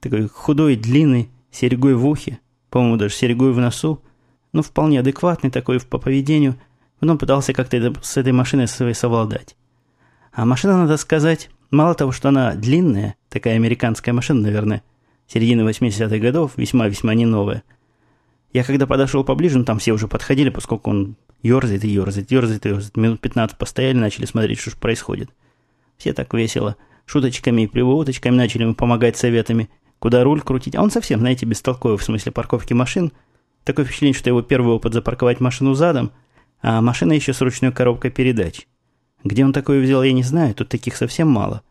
Такой 0.00 0.28
худой, 0.28 0.76
длинный, 0.76 1.30
серьгой 1.50 1.94
в 1.94 2.06
ухе, 2.06 2.40
по-моему, 2.68 2.96
даже 2.96 3.14
серьгой 3.14 3.52
в 3.52 3.58
носу, 3.58 4.02
ну, 4.52 4.62
вполне 4.62 5.00
адекватный 5.00 5.50
такой 5.50 5.80
по 5.80 5.98
поведению, 5.98 6.56
но 7.00 7.12
он 7.12 7.18
пытался 7.18 7.54
как-то 7.54 7.94
с 8.02 8.16
этой 8.18 8.32
машиной 8.32 8.68
своей 8.68 8.94
совладать. 8.94 9.56
А 10.32 10.44
машина, 10.44 10.76
надо 10.78 10.96
сказать, 10.96 11.50
мало 11.70 11.94
того, 11.94 12.12
что 12.12 12.28
она 12.28 12.54
длинная, 12.54 13.16
такая 13.28 13.54
американская 13.54 14.14
машина, 14.14 14.40
наверное, 14.40 14.82
середины 15.26 15.62
80-х 15.68 16.18
годов, 16.18 16.52
весьма-весьма 16.56 17.14
не 17.14 17.26
новая. 17.26 17.62
Я 18.52 18.64
когда 18.64 18.86
подошел 18.86 19.24
поближе, 19.24 19.58
ну, 19.58 19.64
там 19.64 19.78
все 19.78 19.92
уже 19.92 20.08
подходили, 20.08 20.50
поскольку 20.50 20.90
он 20.90 21.16
ерзает 21.42 21.84
и 21.84 21.88
ерзает, 21.88 22.30
ерзает 22.30 22.66
и 22.66 22.68
ерзает. 22.68 22.96
Минут 22.96 23.20
15 23.20 23.56
постояли, 23.58 23.96
начали 23.96 24.26
смотреть, 24.26 24.58
что 24.58 24.70
же 24.70 24.76
происходит. 24.76 25.30
Все 25.96 26.12
так 26.12 26.32
весело, 26.34 26.76
шуточками 27.06 27.62
и 27.62 27.66
приводочками 27.66 28.34
начали 28.34 28.62
ему 28.62 28.74
помогать 28.74 29.16
советами– 29.16 29.70
куда 30.02 30.24
руль 30.24 30.40
крутить. 30.40 30.74
А 30.74 30.82
он 30.82 30.90
совсем, 30.90 31.20
знаете, 31.20 31.46
бестолковый 31.46 31.96
в 31.96 32.02
смысле 32.02 32.32
парковки 32.32 32.72
машин. 32.72 33.12
Такое 33.62 33.84
впечатление, 33.84 34.18
что 34.18 34.30
его 34.30 34.42
первый 34.42 34.74
опыт 34.74 34.94
запарковать 34.94 35.38
машину 35.38 35.74
задом, 35.74 36.10
а 36.60 36.80
машина 36.80 37.12
еще 37.12 37.32
с 37.32 37.40
ручной 37.40 37.70
коробкой 37.70 38.10
передач. 38.10 38.66
Где 39.24 39.44
он 39.44 39.52
такое 39.52 39.80
взял, 39.80 40.02
я 40.02 40.12
не 40.12 40.22
знаю, 40.22 40.54
тут 40.54 40.68
таких 40.68 40.96
совсем 40.96 41.28
мало. 41.28 41.62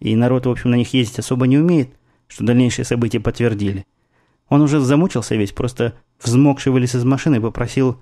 И 0.00 0.14
народ, 0.14 0.46
в 0.46 0.50
общем, 0.50 0.70
на 0.70 0.76
них 0.76 0.94
ездить 0.94 1.18
особо 1.18 1.46
не 1.46 1.58
умеет, 1.58 1.90
что 2.28 2.44
дальнейшие 2.44 2.84
события 2.84 3.20
подтвердили. 3.20 3.86
Он 4.48 4.62
уже 4.62 4.80
замучился 4.80 5.36
весь, 5.36 5.52
просто 5.52 5.94
взмокший 6.22 6.72
вылез 6.72 6.94
из 6.94 7.04
машины 7.04 7.36
и 7.36 7.40
попросил 7.40 8.00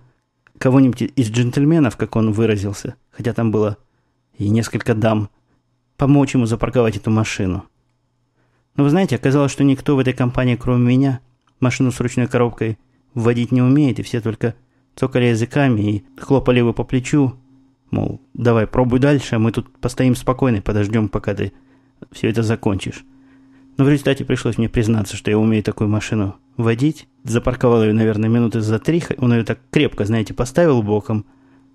кого-нибудь 0.59 1.03
из 1.03 1.31
джентльменов, 1.31 1.97
как 1.97 2.17
он 2.17 2.33
выразился, 2.33 2.95
хотя 3.11 3.33
там 3.33 3.51
было 3.51 3.79
и 4.39 4.49
несколько 4.49 4.95
дам, 4.95 5.31
помочь 5.97 6.35
ему 6.35 6.47
запарковать 6.47 6.97
эту 6.97 7.11
машину. 7.11 7.65
Но 8.77 8.85
вы 8.85 8.91
знаете, 8.91 9.17
оказалось, 9.17 9.53
что 9.53 9.65
никто 9.65 9.95
в 9.95 10.01
этой 10.01 10.13
компании, 10.13 10.57
кроме 10.57 10.85
меня, 10.85 11.21
машину 11.61 11.93
с 11.93 12.01
ручной 12.01 12.27
коробкой 12.27 12.79
вводить 13.15 13.53
не 13.53 13.63
умеет, 13.63 14.01
и 14.01 14.03
все 14.03 14.21
только 14.21 14.55
цокали 14.97 15.27
языками 15.27 15.81
и 15.81 16.05
хлопали 16.21 16.59
его 16.59 16.73
по 16.73 16.85
плечу, 16.85 17.37
мол, 17.95 18.21
давай, 18.35 18.67
пробуй 18.67 18.99
дальше, 18.99 19.37
а 19.37 19.39
мы 19.39 19.53
тут 19.53 19.69
постоим 19.79 20.15
спокойно 20.17 20.57
и 20.57 20.61
подождем, 20.61 21.09
пока 21.09 21.35
ты 21.35 21.53
все 22.13 22.29
это 22.29 22.43
закончишь. 22.43 23.05
Но 23.77 23.85
в 23.85 23.89
результате 23.89 24.25
пришлось 24.25 24.59
мне 24.59 24.69
признаться, 24.69 25.17
что 25.17 25.31
я 25.31 25.39
умею 25.39 25.63
такую 25.63 25.89
машину 25.89 26.37
водить. 26.57 27.09
Запарковал 27.25 27.83
ее, 27.83 27.93
наверное, 27.93 28.29
минуты 28.29 28.61
за 28.61 28.79
три. 28.79 29.03
Он 29.19 29.33
ее 29.33 29.45
так 29.45 29.59
крепко, 29.71 30.05
знаете, 30.05 30.35
поставил 30.35 30.83
боком, 30.83 31.25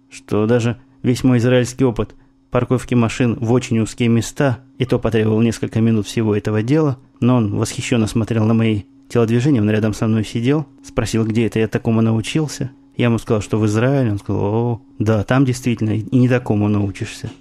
что 0.10 0.46
даже 0.46 0.80
весь 1.04 1.24
мой 1.24 1.40
израильский 1.40 1.84
опыт 1.84 2.16
парковки 2.52 2.96
машин 2.96 3.38
в 3.40 3.52
очень 3.52 3.80
узкие 3.80 4.10
места, 4.10 4.60
и 4.78 4.86
то 4.86 4.98
потребовал 5.00 5.42
несколько 5.42 5.82
минут 5.82 6.08
всего 6.08 6.36
этого 6.36 6.64
дела, 6.64 6.98
но 7.20 7.36
он 7.36 7.56
восхищенно 7.56 8.08
смотрел 8.08 8.46
на 8.46 8.54
мои 8.54 8.84
телодвижения, 9.08 9.62
он 9.62 9.70
рядом 9.70 9.94
со 9.94 10.08
мной 10.08 10.24
сидел, 10.24 10.66
спросил, 10.84 11.26
где 11.26 11.46
это 11.48 11.60
я 11.60 11.68
такому 11.68 12.02
научился. 12.02 12.72
Я 13.00 13.06
ему 13.06 13.18
сказал, 13.18 13.42
что 13.42 13.58
в 13.58 13.66
Израиле. 13.66 14.12
Он 14.12 14.20
сказал, 14.20 14.44
о, 14.44 14.82
да, 15.00 15.24
там 15.24 15.46
действительно 15.46 15.92
и 15.92 16.18
не 16.18 16.28
такому 16.28 16.68
научишься. 16.68 17.32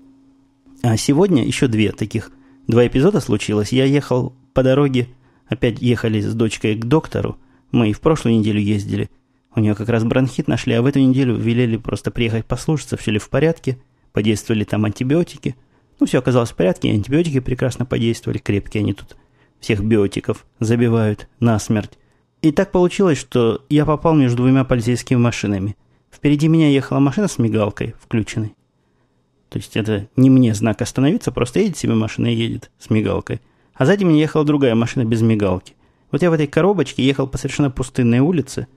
А 0.85 0.97
сегодня 0.97 1.45
еще 1.45 1.67
две 1.67 1.91
таких, 1.91 2.31
два 2.69 2.87
эпизода 2.87 3.19
случилось. 3.19 3.73
Я 3.73 3.85
ехал 3.85 4.37
по 4.55 4.63
дороге, 4.63 5.09
опять 5.49 5.83
ехали 5.83 6.21
с 6.21 6.33
дочкой 6.33 6.77
к 6.77 6.85
доктору. 6.85 7.39
Мы 7.73 7.91
и 7.91 7.93
в 7.93 8.01
прошлую 8.01 8.39
неделю 8.39 8.61
ездили. 8.61 9.11
У 9.53 9.59
нее 9.59 9.75
как 9.75 9.89
раз 9.89 10.05
бронхит 10.05 10.47
нашли, 10.47 10.75
а 10.75 10.81
в 10.81 10.87
эту 10.87 11.01
неделю 11.01 11.35
велели 11.35 11.77
просто 11.77 12.13
приехать 12.13 12.47
послушаться, 12.47 12.97
все 12.97 13.11
ли 13.11 13.19
в 13.19 13.29
порядке. 13.29 13.79
Подействовали 14.13 14.63
там 14.63 14.85
антибиотики. 14.85 15.57
Ну, 15.99 16.07
все 16.07 16.21
оказалось 16.21 16.53
в 16.53 16.55
порядке, 16.55 16.93
антибиотики 16.93 17.41
прекрасно 17.41 17.85
подействовали, 17.85 18.39
крепкие 18.39 18.83
они 18.83 18.93
тут 18.93 19.17
всех 19.59 19.83
биотиков 19.83 20.47
забивают 20.61 21.27
насмерть. 21.41 21.99
И 22.41 22.53
так 22.53 22.71
получилось, 22.71 23.19
что 23.19 23.65
я 23.69 23.85
попал 23.85 24.15
между 24.15 24.39
двумя 24.39 24.63
полицейскими 24.63 25.19
машинами. 25.19 25.77
Впереди 26.11 26.47
меня 26.47 26.69
ехала 26.69 27.01
машина 27.01 27.27
с 27.27 27.39
мигалкой 27.39 27.95
включенной. 28.01 28.55
То 29.49 29.59
есть 29.59 29.77
это 29.77 30.09
не 30.15 30.31
мне 30.31 30.55
знак 30.55 30.81
остановиться, 30.81 31.33
просто 31.33 31.61
едет 31.61 31.77
себе 31.77 31.95
машина 31.95 32.29
и 32.29 32.37
едет 32.37 32.71
с 32.79 32.91
мигалкой. 32.91 33.41
А 33.75 33.87
сзади 33.87 34.05
меня 34.05 34.21
ехала 34.21 34.45
другая 34.45 34.75
машина 34.75 35.05
без 35.05 35.21
мигалки. 35.21 35.75
Вот 36.13 36.23
я 36.23 36.31
в 36.31 36.33
этой 36.33 36.47
коробочке 36.47 37.03
ехал 37.03 37.27
по 37.27 37.39
совершенно 37.39 37.71
пустынной 37.71 38.21
улице, 38.21 38.69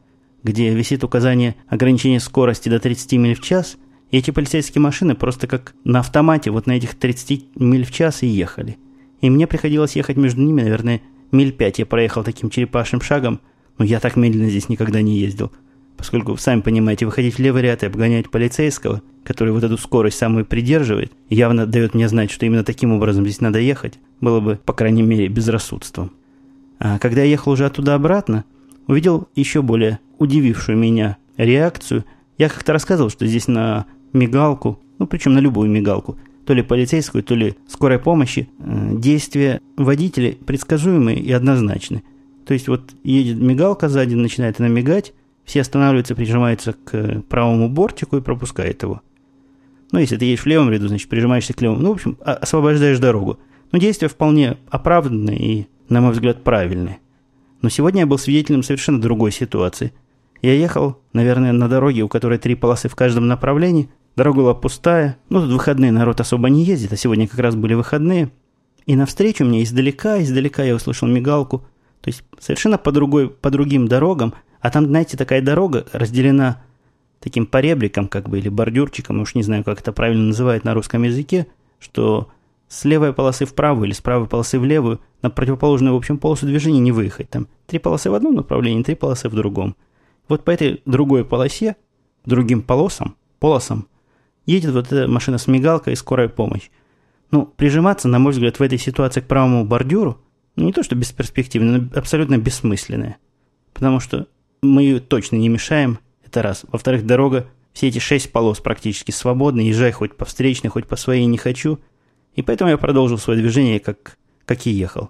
где 0.44 0.74
висит 0.74 1.04
указание 1.04 1.56
ограничения 1.68 2.20
скорости 2.20 2.68
до 2.68 2.80
30 2.80 3.14
миль 3.14 3.36
в 3.36 3.42
час, 3.42 3.78
и 4.10 4.18
эти 4.18 4.32
полицейские 4.32 4.82
машины 4.82 5.14
просто 5.14 5.48
как 5.48 5.74
на 5.84 6.00
автомате 6.00 6.50
вот 6.50 6.66
на 6.66 6.74
этих 6.74 6.96
30 6.96 7.58
миль 7.58 7.86
в 7.86 7.92
час 7.92 8.24
и 8.24 8.28
ехали. 8.28 8.78
И 9.22 9.30
мне 9.30 9.46
приходилось 9.46 9.96
ехать 9.96 10.18
между 10.18 10.42
ними, 10.42 10.64
наверное, 10.64 11.02
миль 11.32 11.52
пять 11.52 11.80
я 11.80 11.86
проехал 11.86 12.24
таким 12.24 12.50
черепашным 12.50 13.02
шагом– 13.02 13.40
но 13.82 13.86
я 13.86 14.00
так 14.00 14.16
медленно 14.16 14.48
здесь 14.48 14.70
никогда 14.70 15.02
не 15.02 15.18
ездил. 15.18 15.52
Поскольку, 15.98 16.38
сами 16.38 16.62
понимаете, 16.62 17.08
выходить 17.08 17.34
в 17.34 17.40
левый 17.40 17.64
ряд 17.64 17.82
и 17.82 17.88
обгонять 17.88 18.30
полицейского, 18.30 19.02
который 19.24 19.54
вот 19.54 19.64
эту 19.64 19.76
скорость 19.76 20.20
самую 20.20 20.46
придерживает, 20.46 21.12
явно 21.32 21.66
дает 21.66 21.96
мне 21.96 22.08
знать, 22.08 22.30
что 22.30 22.46
именно 22.46 22.64
таким 22.64 22.94
образом 22.94 23.24
здесь 23.24 23.42
надо 23.42 23.58
ехать, 23.58 23.96
было 24.20 24.40
бы, 24.40 24.60
по 24.64 24.74
крайней 24.74 25.02
мере, 25.02 25.30
безрассудством. 25.30 26.12
А 26.78 27.00
когда 27.00 27.22
я 27.24 27.32
ехал 27.32 27.54
уже 27.54 27.66
оттуда 27.66 27.96
обратно, 27.96 28.46
увидел 28.86 29.30
еще 29.34 29.64
более 29.64 29.98
удивившую 30.20 30.78
меня 30.78 31.18
реакцию. 31.38 32.06
Я 32.38 32.50
как-то 32.50 32.74
рассказывал, 32.74 33.10
что 33.10 33.26
здесь 33.26 33.48
на 33.48 33.88
мигалку, 34.14 34.80
ну 35.00 35.08
причем 35.08 35.34
на 35.34 35.40
любую 35.40 35.72
мигалку, 35.72 36.20
то 36.46 36.54
ли 36.54 36.62
полицейскую, 36.62 37.24
то 37.24 37.34
ли 37.34 37.56
скорой 37.68 37.98
помощи, 37.98 38.48
э, 38.60 38.92
действия 39.00 39.60
водителей 39.76 40.38
предсказуемые 40.46 41.18
и 41.18 41.32
однозначны. 41.32 42.04
То 42.46 42.54
есть 42.54 42.68
вот 42.68 42.92
едет 43.04 43.38
мигалка 43.38 43.90
сзади, 43.90 44.16
начинает 44.16 44.60
она 44.60 44.70
мигать, 44.70 45.14
все 45.46 45.62
останавливаются, 45.62 46.16
прижимаются 46.16 46.74
к 46.74 47.24
правому 47.30 47.70
бортику 47.70 48.18
и 48.18 48.22
пропускают 48.22 48.82
его. 48.84 49.02
Ну, 49.92 50.00
если 50.00 50.18
ты 50.18 50.26
едешь 50.26 50.44
в 50.44 50.46
левом 50.46 50.70
ряду, 50.70 50.88
значит, 50.88 51.10
прижимаешься 51.10 51.54
к 51.54 51.62
левому. 51.62 51.82
Ну, 51.82 51.90
в 51.90 51.94
общем, 51.94 52.18
освобождаешь 52.22 53.00
дорогу. 53.00 53.40
Но 53.72 53.80
действия 53.80 54.08
вполне 54.08 54.58
оправданные 54.70 55.40
и, 55.40 55.68
на 55.90 56.02
мой 56.02 56.12
взгляд, 56.12 56.44
правильные. 56.44 57.00
Но 57.62 57.70
сегодня 57.70 58.02
я 58.02 58.08
был 58.08 58.18
свидетелем 58.18 58.64
совершенно 58.64 59.02
другой 59.02 59.32
ситуации. 59.32 59.94
Я 60.42 60.54
ехал, 60.54 60.98
наверное, 61.14 61.52
на 61.52 61.68
дороге, 61.68 62.02
у 62.02 62.08
которой 62.08 62.38
три 62.38 62.56
полосы 62.56 62.90
в 62.90 62.96
каждом 62.96 63.28
направлении. 63.28 63.90
Дорога 64.16 64.38
была 64.38 64.54
пустая. 64.54 65.18
Ну, 65.30 65.42
тут 65.42 65.52
выходные 65.52 65.92
народ 65.92 66.20
особо 66.20 66.50
не 66.50 66.64
ездит, 66.64 66.94
а 66.94 66.98
сегодня 66.98 67.28
как 67.28 67.40
раз 67.40 67.56
были 67.56 67.74
выходные. 67.74 68.32
И 68.86 68.96
навстречу 68.96 69.46
мне 69.46 69.64
издалека, 69.64 70.22
издалека 70.22 70.64
я 70.64 70.76
услышал 70.76 71.08
мигалку. 71.08 71.66
То 72.02 72.10
есть 72.10 72.24
совершенно 72.40 72.78
по, 72.78 72.92
другой, 72.92 73.30
по 73.30 73.50
другим 73.50 73.88
дорогам. 73.88 74.34
А 74.60 74.70
там, 74.70 74.86
знаете, 74.86 75.18
такая 75.18 75.42
дорога 75.42 75.86
разделена 75.94 76.62
таким 77.20 77.46
поребриком, 77.46 78.08
как 78.08 78.30
бы, 78.30 78.40
или 78.40 78.50
бордюрчиком, 78.50 79.22
уж 79.22 79.36
не 79.36 79.44
знаю, 79.44 79.64
как 79.64 79.80
это 79.80 79.92
правильно 79.92 80.26
называют 80.26 80.64
на 80.64 80.74
русском 80.74 81.04
языке, 81.04 81.48
что 81.80 82.30
с 82.68 82.84
левой 82.86 83.14
полосы 83.14 83.46
в 83.46 83.54
правую 83.54 83.86
или 83.86 83.94
с 83.94 84.02
правой 84.02 84.28
полосы 84.28 84.60
в 84.60 84.66
левую 84.66 85.00
на 85.22 85.30
противоположную, 85.30 85.94
в 85.94 85.98
общем, 85.98 86.18
полосу 86.18 86.48
движения 86.48 86.80
не 86.80 86.92
выехать. 86.92 87.30
Там 87.30 87.48
три 87.68 87.80
полосы 87.80 88.10
в 88.10 88.16
одном 88.16 88.34
направлении, 88.36 88.82
три 88.82 88.96
полосы 88.96 89.30
в 89.30 89.36
другом. 89.36 89.76
Вот 90.28 90.44
по 90.44 90.52
этой 90.52 90.82
другой 90.86 91.24
полосе, 91.24 91.76
другим 92.26 92.64
полосам, 92.64 93.16
полосам, 93.40 93.88
едет 94.46 94.72
вот 94.72 94.92
эта 94.92 95.08
машина 95.08 95.38
с 95.38 95.48
мигалкой 95.48 95.94
и 95.94 95.98
скорая 95.98 96.30
помощь. 96.30 96.70
Ну, 97.30 97.46
прижиматься, 97.46 98.08
на 98.08 98.20
мой 98.20 98.32
взгляд, 98.32 98.58
в 98.58 98.64
этой 98.64 98.80
ситуации 98.80 99.22
к 99.22 99.28
правому 99.28 99.64
бордюру– 99.64 100.18
не 100.66 100.74
то, 100.74 100.84
что 100.84 100.96
бесперспективная, 100.96 101.80
но 101.80 101.90
абсолютно 102.00 102.38
бессмысленная. 102.38 103.18
Потому 103.74 104.00
что 104.00 104.28
мы 104.62 104.84
ее 104.84 105.00
точно 105.00 105.38
не 105.38 105.50
мешаем, 105.50 106.00
это 106.26 106.42
раз. 106.42 106.66
Во-вторых, 106.72 107.06
дорога, 107.06 107.48
все 107.74 107.88
эти 107.88 108.00
шесть 108.00 108.32
полос 108.32 108.60
практически 108.60 109.12
свободны, 109.12 109.62
езжай 109.62 109.92
хоть 109.92 110.16
по 110.16 110.26
встречной, 110.26 110.70
хоть 110.70 110.88
по 110.88 110.96
своей 110.96 111.26
не 111.26 111.38
хочу. 111.38 111.80
И 112.36 112.42
поэтому 112.42 112.70
я 112.70 112.78
продолжил 112.78 113.18
свое 113.18 113.40
движение, 113.40 113.80
как, 113.80 114.18
как 114.46 114.66
и 114.68 114.72
ехал. 114.72 115.10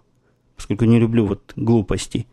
Поскольку 0.55 0.85
не 0.85 0.99
люблю 0.99 1.25
вот 1.25 1.53
глупости. 1.55 2.27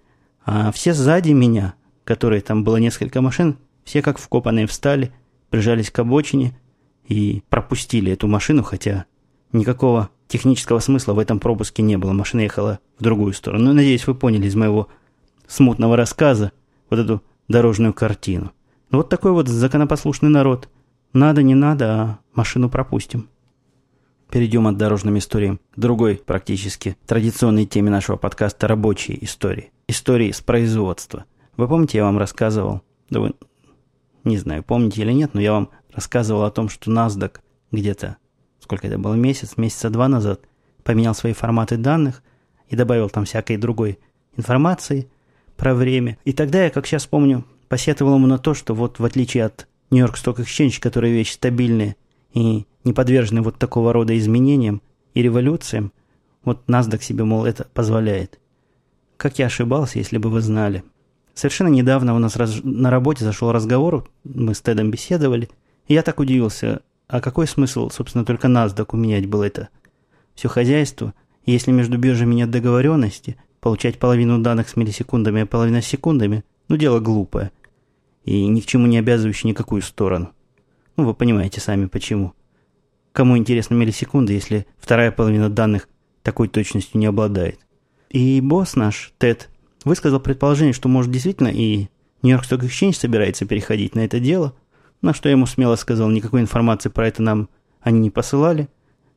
А 0.45 0.73
все 0.73 0.95
сзади 0.95 1.33
меня, 1.33 1.75
которые 2.05 2.41
там 2.41 2.65
было 2.65 2.77
несколько 2.77 3.21
машин, 3.21 3.59
все 3.85 4.03
как 4.03 4.19
вкопанные 4.19 4.67
встали, 4.67 5.13
прижались 5.51 5.91
к 5.91 5.99
обочине 5.99 6.59
и 7.07 7.43
пропустили 7.49 8.13
эту 8.13 8.29
машину, 8.29 8.63
хотя 8.63 9.07
никакого 9.53 10.11
технического 10.29 10.79
смысла 10.79 11.15
в 11.15 11.19
этом 11.19 11.41
пропуске 11.41 11.83
не 11.83 11.97
было. 11.99 12.13
Машина 12.13 12.43
ехала 12.43 12.79
в 12.99 13.03
другую 13.03 13.33
сторону. 13.33 13.65
Но, 13.65 13.73
надеюсь, 13.73 14.07
вы 14.07 14.15
поняли 14.15 14.47
из 14.47 14.55
моего 14.55 14.89
смутного 15.47 15.97
рассказа 15.97 16.53
вот 16.91 17.01
эту 17.01 17.23
дорожную 17.49 17.93
картину. 17.93 18.53
Ну, 18.91 18.99
вот 18.99 19.09
такой 19.09 19.33
вот 19.33 19.49
законопослушный 19.49 20.31
народ. 20.31 20.69
Надо, 21.13 21.43
не 21.43 21.55
надо, 21.55 21.93
а 21.93 22.19
машину 22.35 22.69
пропустим. 22.71 23.29
Перейдем 24.31 24.67
от 24.67 24.77
дорожным 24.77 25.17
историям 25.17 25.59
к 25.75 25.79
другой, 25.79 26.17
практически 26.17 26.99
традиционной 27.07 27.65
теме 27.65 27.91
нашего 27.91 28.17
подкаста 28.17 28.69
«Рабочие 28.69 29.25
истории». 29.25 29.73
Истории 29.87 30.33
с 30.33 30.43
производства. 30.43 31.25
Вы 31.57 31.67
помните, 31.67 31.97
я 31.99 32.05
вам 32.05 32.19
рассказывал, 32.19 32.83
да 33.09 33.21
вы 33.21 33.33
не 34.25 34.37
знаю, 34.37 34.63
помните 34.63 35.01
или 35.01 35.13
нет, 35.13 35.33
но 35.33 35.41
я 35.41 35.53
вам 35.53 35.71
рассказывал 35.93 36.45
о 36.45 36.51
том, 36.51 36.69
что 36.69 36.91
NASDAQ 36.91 37.39
где-то 37.73 38.19
сколько 38.69 38.87
это 38.87 38.99
было, 38.99 39.15
месяц, 39.15 39.57
месяца 39.57 39.89
два 39.89 40.09
назад, 40.09 40.43
поменял 40.85 41.15
свои 41.15 41.33
форматы 41.33 41.79
данных 41.79 42.23
и 42.69 42.77
добавил 42.77 43.09
там 43.09 43.25
всякой 43.25 43.57
другой 43.57 43.99
информации 44.37 45.09
про 45.57 45.75
время. 45.75 46.19
И 46.27 46.35
тогда 46.35 46.65
я, 46.65 46.69
как 46.69 46.87
сейчас 46.87 47.07
помню, 47.07 47.47
посетовал 47.71 48.17
ему 48.17 48.27
на 48.27 48.37
то, 48.37 48.53
что 48.53 48.75
вот 48.75 48.99
в 48.99 49.05
отличие 49.07 49.47
от 49.47 49.67
Нью-Йорк 49.91 50.17
Stock 50.17 50.37
Exchange, 50.37 50.83
которые 50.83 51.15
вещи 51.15 51.33
стабильные 51.33 51.97
и 52.35 52.67
не 52.85 52.93
подвержены 52.93 53.41
вот 53.41 53.59
такого 53.59 53.95
рода 53.95 54.17
изменениям 54.19 54.83
и 55.15 55.23
революциям, 55.23 55.91
вот 56.45 56.69
NASDAQ 56.69 57.03
себе, 57.03 57.25
мол, 57.25 57.47
это 57.47 57.67
позволяет. 57.73 58.39
Как 59.17 59.39
я 59.39 59.47
ошибался, 59.47 59.99
если 59.99 60.19
бы 60.19 60.29
вы 60.29 60.43
знали. 60.43 60.85
Совершенно 61.33 61.69
недавно 61.69 62.15
у 62.15 62.19
нас 62.19 62.37
раз, 62.37 62.61
на 62.63 62.91
работе 62.91 63.25
зашел 63.25 63.51
разговор, 63.51 64.07
мы 64.25 64.55
с 64.55 64.61
Тедом 64.61 64.91
беседовали, 64.91 65.49
и 65.87 65.95
я 65.95 66.03
так 66.03 66.21
удивился, 66.21 66.83
а 67.09 67.23
какой 67.23 67.47
смысл, 67.47 67.89
собственно, 67.91 68.25
только 68.25 68.49
NASDAQ 68.49 68.95
менять 68.97 69.27
было 69.27 69.45
это? 69.45 69.71
Все 70.35 70.49
хозяйство, 70.49 71.15
если 71.47 71.73
между 71.73 71.97
биржами 71.97 72.35
нет 72.35 72.51
договоренности, 72.51 73.37
получать 73.61 73.99
половину 73.99 74.39
данных 74.39 74.69
с 74.69 74.77
миллисекундами, 74.77 75.43
а 75.43 75.47
половина 75.47 75.81
с 75.81 75.87
секундами, 75.87 76.45
ну 76.69 76.77
дело 76.77 77.01
глупое. 77.01 77.51
И 78.25 78.47
ни 78.47 78.61
к 78.61 78.67
чему 78.67 78.87
не 78.87 78.99
обязывающее 78.99 79.49
никакую 79.49 79.81
сторону. 79.81 80.33
Ну, 80.97 81.07
вы 81.07 81.15
понимаете 81.15 81.61
сами 81.61 81.87
почему. 81.87 82.35
Кому 83.13 83.39
интересны 83.39 83.75
миллисекунды, 83.75 84.35
если 84.35 84.67
вторая 84.79 85.11
половина 85.11 85.49
данных 85.49 85.89
такой 86.23 86.49
точностью 86.49 87.01
не 87.01 87.07
обладает? 87.07 87.59
И 88.11 88.41
босс 88.43 88.77
наш, 88.77 89.15
Тед, 89.17 89.49
высказал 89.85 90.21
предположение, 90.21 90.75
что, 90.75 90.89
может, 90.89 91.11
действительно 91.11 91.49
и 91.49 91.89
Нью-Йорк 92.23 92.45
Stock 92.45 92.61
Exchange 92.61 92.93
собирается 92.93 93.47
переходить 93.47 93.95
на 93.95 94.01
это 94.01 94.21
дело– 94.21 94.53
на 95.03 95.15
что 95.15 95.29
я 95.29 95.33
ему 95.33 95.47
смело 95.47 95.77
сказал, 95.77 96.11
никакой 96.11 96.41
информации 96.41 96.89
про 96.89 97.07
это 97.07 97.23
нам 97.23 97.49
они 97.81 98.01
не 98.01 98.11
посылали. 98.11 98.69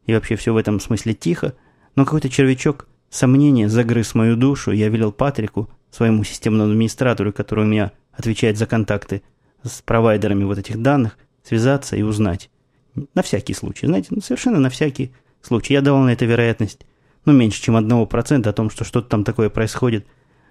И 0.06 0.13
вообще 0.13 0.36
все 0.36 0.54
в 0.54 0.58
этом 0.58 0.80
смысле 0.80 1.13
тихо. 1.13 1.54
Но 1.96 2.06
какой-то 2.06 2.30
червячок 2.30 2.88
сомнения 3.10 3.70
загрыз 3.70 4.15
мою 4.15 4.36
душу. 4.36 4.72
Я 4.72 4.89
велел 4.89 5.12
Патрику, 5.12 5.70
своему 5.91 6.24
системному 6.24 6.72
администратору, 6.72 7.34
который 7.34 7.65
у 7.65 7.67
меня 7.67 7.91
отвечает 8.13 8.58
за 8.58 8.65
контакты 8.65 9.22
с 9.63 9.82
провайдерами 9.82 10.44
вот 10.44 10.58
этих 10.58 10.82
данных, 10.82 11.17
связаться 11.44 11.96
и 11.96 12.02
узнать. 12.02 12.50
На 13.13 13.22
всякий 13.22 13.54
случай, 13.54 13.86
знаете, 13.86 14.08
ну, 14.12 14.22
совершенно 14.22 14.60
на 14.60 14.70
всякий 14.70 15.13
случай. 15.41 15.74
Я 15.74 15.82
давал 15.82 16.04
на 16.04 16.13
это 16.13 16.26
вероятность 16.26 16.86
ну, 17.26 17.34
меньше, 17.34 17.62
чем 17.62 17.78
1% 17.78 18.48
о 18.48 18.54
том, 18.54 18.70
что 18.70 18.84
что-то 18.84 19.08
там 19.08 19.24
такое 19.24 19.50
происходит, 19.50 20.06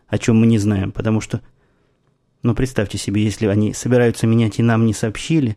о 0.09 0.19
чем 0.19 0.38
мы 0.38 0.47
не 0.47 0.59
знаем. 0.59 0.93
Потому 0.93 1.21
что, 1.21 1.40
ну, 2.42 2.55
представьте 2.55 2.98
себе, 2.98 3.22
если 3.22 3.46
они 3.46 3.74
собираются 3.74 4.26
менять 4.26 4.59
и 4.59 4.62
нам 4.62 4.87
не 4.87 4.94
сообщили, 4.94 5.57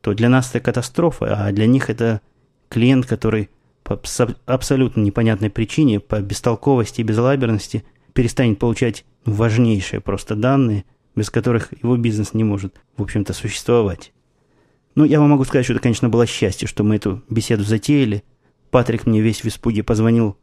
то 0.00 0.14
для 0.14 0.28
нас 0.28 0.50
это 0.50 0.60
катастрофа, 0.60 1.46
а 1.46 1.52
для 1.52 1.66
них 1.66 1.90
это 1.90 2.20
клиент, 2.68 3.06
который 3.06 3.50
по 3.82 4.00
абсолютно 4.46 5.00
непонятной 5.00 5.50
причине, 5.50 6.00
по 6.00 6.20
бестолковости 6.20 7.00
и 7.00 7.04
безлаберности 7.04 7.84
перестанет 8.12 8.58
получать 8.58 9.04
важнейшие 9.24 10.00
просто 10.00 10.36
данные, 10.36 10.84
без 11.16 11.30
которых 11.30 11.72
его 11.82 11.96
бизнес 11.96 12.34
не 12.34 12.44
может, 12.44 12.80
в 12.96 13.02
общем-то, 13.02 13.32
существовать. 13.32 14.12
Ну, 14.94 15.04
я 15.04 15.20
вам 15.20 15.30
могу 15.30 15.44
сказать, 15.44 15.64
что 15.64 15.74
это, 15.74 15.82
конечно, 15.82 16.08
было 16.08 16.26
счастье, 16.26 16.68
что 16.68 16.84
мы 16.84 16.96
эту 16.96 17.22
беседу 17.28 17.64
затеяли. 17.64 18.22
Патрик 18.70 19.06
мне 19.06 19.20
весь 19.20 19.42
в 19.42 19.48
испуге 19.48 19.82
позвонил 19.82 20.36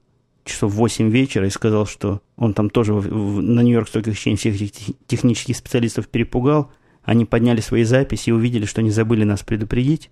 часов 0.49 0.73
в 0.73 0.75
8 0.75 1.09
вечера 1.09 1.47
и 1.47 1.49
сказал, 1.49 1.85
что 1.85 2.21
он 2.35 2.53
там 2.53 2.69
тоже 2.69 2.93
на 2.93 3.61
Нью-Йорк 3.61 3.87
Stock 3.87 4.11
всех 4.11 4.61
этих 4.61 4.95
технических 5.07 5.55
специалистов 5.55 6.07
перепугал. 6.07 6.71
Они 7.03 7.25
подняли 7.25 7.61
свои 7.61 7.83
записи 7.83 8.29
и 8.29 8.33
увидели, 8.33 8.65
что 8.65 8.81
они 8.81 8.91
забыли 8.91 9.23
нас 9.23 9.41
предупредить. 9.41 10.09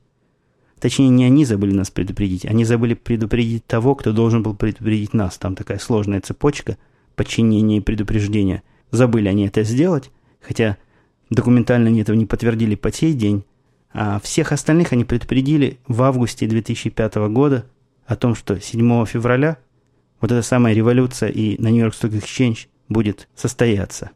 Точнее, 0.79 1.09
не 1.09 1.25
они 1.25 1.43
забыли 1.43 1.73
нас 1.73 1.89
предупредить, 1.89 2.45
они 2.45 2.63
забыли 2.63 2.93
предупредить 2.93 3.65
того, 3.65 3.95
кто 3.95 4.13
должен 4.13 4.43
был 4.43 4.55
предупредить 4.55 5.13
нас. 5.13 5.37
Там 5.37 5.55
такая 5.55 5.79
сложная 5.79 6.21
цепочка 6.21 6.77
подчинения 7.15 7.77
и 7.77 7.81
предупреждения. 7.81 8.61
Забыли 8.91 9.27
они 9.27 9.47
это 9.47 9.63
сделать, 9.63 10.11
хотя 10.39 10.77
документально 11.31 11.87
они 11.87 12.01
этого 12.01 12.15
не 12.15 12.27
подтвердили 12.27 12.75
по 12.75 12.91
сей 12.91 13.13
день. 13.13 13.43
А 13.91 14.19
всех 14.19 14.51
остальных 14.51 14.93
они 14.93 15.03
предупредили 15.03 15.79
в 15.87 16.03
августе 16.03 16.45
2005 16.45 17.15
года 17.29 17.65
о 18.05 18.15
том, 18.15 18.35
что 18.35 18.59
7 18.61 19.05
февраля 19.05 19.57
вот 20.21 20.31
эта 20.31 20.41
самая 20.41 20.73
революция 20.73 21.29
и 21.29 21.61
на 21.61 21.69
Нью-Йорк 21.69 21.95
Stock 21.95 22.11
Exchange 22.11 22.67
будет 22.89 23.27
состояться. 23.35 24.11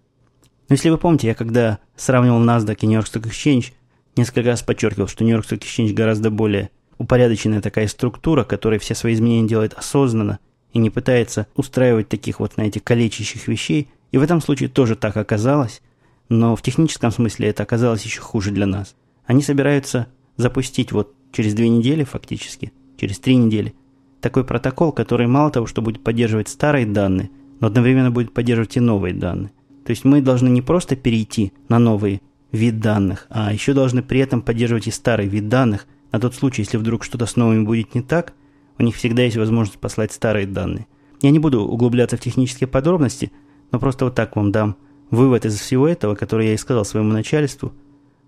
Но 0.69 0.75
если 0.75 0.89
вы 0.89 0.97
помните, 0.97 1.27
я 1.27 1.35
когда 1.35 1.79
сравнивал 1.95 2.41
NASDAQ 2.41 2.77
и 2.81 2.87
Нью-Йорк 2.87 3.07
Stock 3.07 3.29
Exchange, 3.29 3.73
несколько 4.15 4.43
раз 4.43 4.63
подчеркивал, 4.63 5.07
что 5.07 5.23
Нью-Йорк 5.23 5.45
Stock 5.45 5.59
Exchange 5.59 5.93
гораздо 5.93 6.29
более 6.31 6.69
упорядоченная 6.97 7.61
такая 7.61 7.87
структура, 7.87 8.43
которая 8.43 8.79
все 8.79 8.95
свои 8.95 9.13
изменения 9.13 9.47
делает 9.47 9.73
осознанно 9.73 10.39
и 10.71 10.79
не 10.79 10.89
пытается 10.89 11.47
устраивать 11.55 12.09
таких 12.09 12.39
вот, 12.39 12.53
знаете, 12.53 12.79
калечащих 12.79 13.47
вещей. 13.47 13.89
И 14.11 14.17
в 14.17 14.21
этом 14.21 14.41
случае 14.41 14.69
тоже 14.69 14.95
так 14.95 15.17
оказалось, 15.17 15.81
но 16.29 16.55
в 16.55 16.61
техническом 16.61 17.11
смысле 17.11 17.49
это 17.49 17.63
оказалось 17.63 18.03
еще 18.03 18.21
хуже 18.21 18.51
для 18.51 18.65
нас. 18.65 18.95
Они 19.25 19.41
собираются 19.41 20.07
запустить 20.37 20.91
вот 20.91 21.13
через 21.31 21.53
две 21.53 21.69
недели 21.69 22.03
фактически, 22.03 22.71
через 22.97 23.19
три 23.19 23.35
недели, 23.35 23.73
такой 24.21 24.43
протокол, 24.43 24.91
который 24.91 25.27
мало 25.27 25.51
того, 25.51 25.65
что 25.65 25.81
будет 25.81 26.03
поддерживать 26.03 26.47
старые 26.47 26.85
данные, 26.85 27.29
но 27.59 27.67
одновременно 27.67 28.11
будет 28.11 28.33
поддерживать 28.33 28.77
и 28.77 28.79
новые 28.79 29.13
данные. 29.13 29.51
То 29.85 29.91
есть 29.91 30.05
мы 30.05 30.21
должны 30.21 30.47
не 30.49 30.61
просто 30.61 30.95
перейти 30.95 31.53
на 31.67 31.79
новый 31.79 32.21
вид 32.51 32.79
данных, 32.79 33.27
а 33.29 33.51
еще 33.51 33.73
должны 33.73 34.03
при 34.03 34.19
этом 34.19 34.41
поддерживать 34.41 34.87
и 34.87 34.91
старый 34.91 35.27
вид 35.27 35.49
данных, 35.49 35.87
на 36.11 36.19
тот 36.19 36.35
случай, 36.35 36.61
если 36.61 36.77
вдруг 36.77 37.03
что-то 37.03 37.25
с 37.25 37.35
новыми 37.35 37.63
будет 37.63 37.95
не 37.95 38.01
так, 38.01 38.33
у 38.77 38.83
них 38.83 38.95
всегда 38.95 39.23
есть 39.23 39.37
возможность 39.37 39.79
послать 39.79 40.11
старые 40.11 40.45
данные. 40.45 40.87
Я 41.21 41.31
не 41.31 41.39
буду 41.39 41.61
углубляться 41.61 42.17
в 42.17 42.21
технические 42.21 42.67
подробности, 42.67 43.31
но 43.71 43.79
просто 43.79 44.05
вот 44.05 44.15
так 44.15 44.35
вам 44.35 44.51
дам 44.51 44.75
вывод 45.09 45.45
из 45.45 45.59
всего 45.59 45.87
этого, 45.87 46.15
который 46.15 46.47
я 46.47 46.53
и 46.53 46.57
сказал 46.57 46.83
своему 46.83 47.11
начальству. 47.13 47.73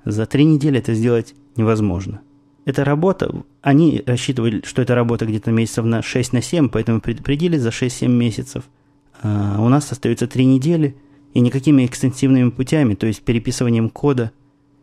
За 0.05 0.25
три 0.25 0.45
недели 0.45 0.79
это 0.79 0.93
сделать 0.93 1.33
невозможно. 1.55 2.21
Эта 2.65 2.85
работа, 2.85 3.43
они 3.61 4.01
рассчитывали, 4.05 4.61
что 4.65 4.81
это 4.81 4.95
работа 4.95 5.25
где-то 5.25 5.51
месяцев 5.51 5.83
на 5.85 6.01
6 6.01 6.33
на 6.33 6.41
7, 6.41 6.69
поэтому 6.69 7.01
предупредили 7.01 7.57
за 7.57 7.69
6-7 7.69 8.07
месяцев. 8.07 8.63
А 9.21 9.61
у 9.61 9.67
нас 9.67 9.91
остается 9.91 10.27
3 10.27 10.45
недели, 10.45 10.95
и 11.33 11.39
никакими 11.39 11.85
экстенсивными 11.85 12.51
путями, 12.51 12.93
то 12.93 13.07
есть 13.07 13.23
переписыванием 13.23 13.89
кода, 13.89 14.31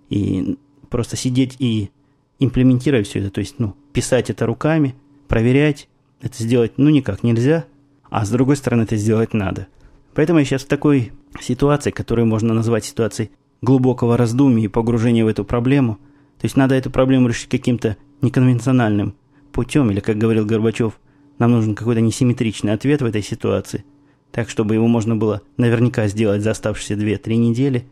и 0.09 0.59
просто 0.91 1.17
сидеть 1.17 1.57
и 1.59 1.91
имплементировать 2.39 3.07
все 3.07 3.21
это, 3.21 3.31
то 3.31 3.41
есть, 3.41 3.59
ну, 3.59 3.77
писать 3.93 4.31
это 4.31 4.47
руками, 4.47 4.97
проверять, 5.29 5.89
это 6.21 6.43
сделать, 6.43 6.73
ну, 6.77 6.91
никак 6.91 7.23
нельзя, 7.23 7.67
а 8.11 8.27
с 8.27 8.31
другой 8.31 8.57
стороны, 8.57 8.83
это 8.83 8.97
сделать 8.97 9.33
надо. 9.33 9.69
Поэтому 10.15 10.41
я 10.41 10.45
сейчас 10.45 10.63
в 10.63 10.69
такой 10.69 11.13
ситуации, 11.41 11.93
которую 11.93 12.27
можно 12.27 12.53
назвать 12.53 12.85
ситуацией 12.85 13.31
глубокого 13.63 14.17
раздумья 14.17 14.65
и 14.65 14.69
погружения 14.69 15.25
в 15.25 15.29
эту 15.29 15.45
проблему– 15.45 15.99
то 16.41 16.47
есть 16.47 16.57
надо 16.57 16.75
эту 16.75 16.91
проблему 16.91 17.29
решить 17.29 17.51
каким-то 17.51 17.99
неконвенциональным 18.23 19.15
путем, 19.53 19.91
или, 19.91 20.01
как 20.01 20.17
говорил 20.17 20.47
Горбачев, 20.47 20.99
нам 21.39 21.53
нужен 21.53 21.75
какой-то 21.75 22.01
несимметричный 22.01 22.73
ответ 22.73 23.03
в 23.03 23.05
этой 23.05 23.23
ситуации, 23.23 23.85
так, 24.31 24.49
чтобы 24.49 24.75
его 24.75 24.87
можно 24.87 25.17
было 25.17 25.43
наверняка 25.59 26.09
сделать 26.09 26.43
за 26.43 26.53
оставшиеся 26.53 26.95
2-3 26.95 27.37
недели, 27.37 27.85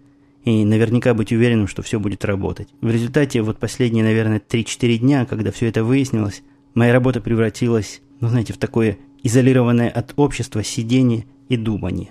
и 0.45 0.65
наверняка 0.65 1.13
быть 1.13 1.31
уверенным, 1.31 1.69
что 1.69 1.83
все 1.83 2.01
будет 2.01 2.25
работать. 2.25 2.69
В 2.81 2.91
результате 2.91 3.43
вот 3.43 3.59
последние, 3.59 4.03
наверное, 4.03 4.41
3-4 4.41 4.97
дня, 4.97 5.27
когда 5.27 5.53
все 5.53 5.67
это 5.67 5.85
выяснилось, 5.85 6.43
моя 6.73 6.95
работа 6.95 7.21
превратилась, 7.21 8.01
ну, 8.21 8.29
знаете, 8.29 8.55
в 8.55 8.59
такое 8.59 8.97
изолированное 9.23 9.91
от 9.91 10.15
общества 10.17 10.65
сидение 10.65 11.27
и 11.51 11.59
думание. 11.59 12.11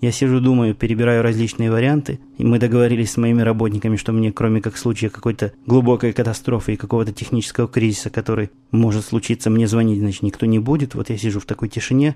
Я 0.00 0.12
сижу, 0.12 0.40
думаю, 0.40 0.74
перебираю 0.74 1.22
различные 1.22 1.70
варианты, 1.70 2.20
и 2.36 2.44
мы 2.44 2.58
договорились 2.58 3.12
с 3.12 3.16
моими 3.16 3.40
работниками, 3.40 3.96
что 3.96 4.12
мне, 4.12 4.30
кроме 4.30 4.60
как 4.60 4.76
случая 4.76 5.08
какой-то 5.08 5.54
глубокой 5.64 6.12
катастрофы 6.12 6.74
и 6.74 6.76
какого-то 6.76 7.12
технического 7.12 7.66
кризиса, 7.66 8.10
который 8.10 8.50
может 8.70 9.06
случиться, 9.06 9.48
мне 9.48 9.66
звонить, 9.66 10.00
значит, 10.00 10.22
никто 10.22 10.44
не 10.44 10.58
будет. 10.58 10.94
Вот 10.94 11.08
я 11.08 11.16
сижу 11.16 11.40
в 11.40 11.46
такой 11.46 11.70
тишине, 11.70 12.14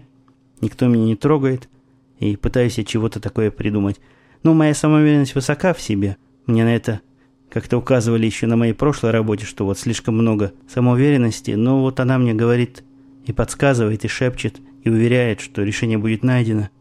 никто 0.60 0.88
меня 0.88 1.04
не 1.04 1.16
трогает, 1.16 1.70
и 2.18 2.36
пытаюсь 2.36 2.76
я 2.76 2.84
чего-то 2.84 3.18
такое 3.18 3.50
придумать. 3.50 3.98
Ну, 4.42 4.52
моя 4.52 4.74
самоуверенность 4.74 5.34
высока 5.34 5.72
в 5.72 5.80
себе. 5.80 6.18
Мне 6.44 6.64
на 6.64 6.76
это 6.76 7.00
как-то 7.48 7.78
указывали 7.78 8.26
еще 8.26 8.46
на 8.46 8.56
моей 8.56 8.74
прошлой 8.74 9.10
работе, 9.10 9.46
что 9.46 9.64
вот 9.64 9.78
слишком 9.78 10.18
много 10.18 10.52
самоуверенности, 10.68 11.52
но 11.52 11.80
вот 11.80 11.98
она 11.98 12.18
мне 12.18 12.34
говорит 12.34 12.84
и 13.24 13.32
подсказывает, 13.32 14.04
и 14.04 14.08
шепчет, 14.08 14.60
и 14.84 14.90
уверяет, 14.90 15.40
что 15.40 15.62
решение 15.62 15.96
будет 15.96 16.22
найдено– 16.22 16.68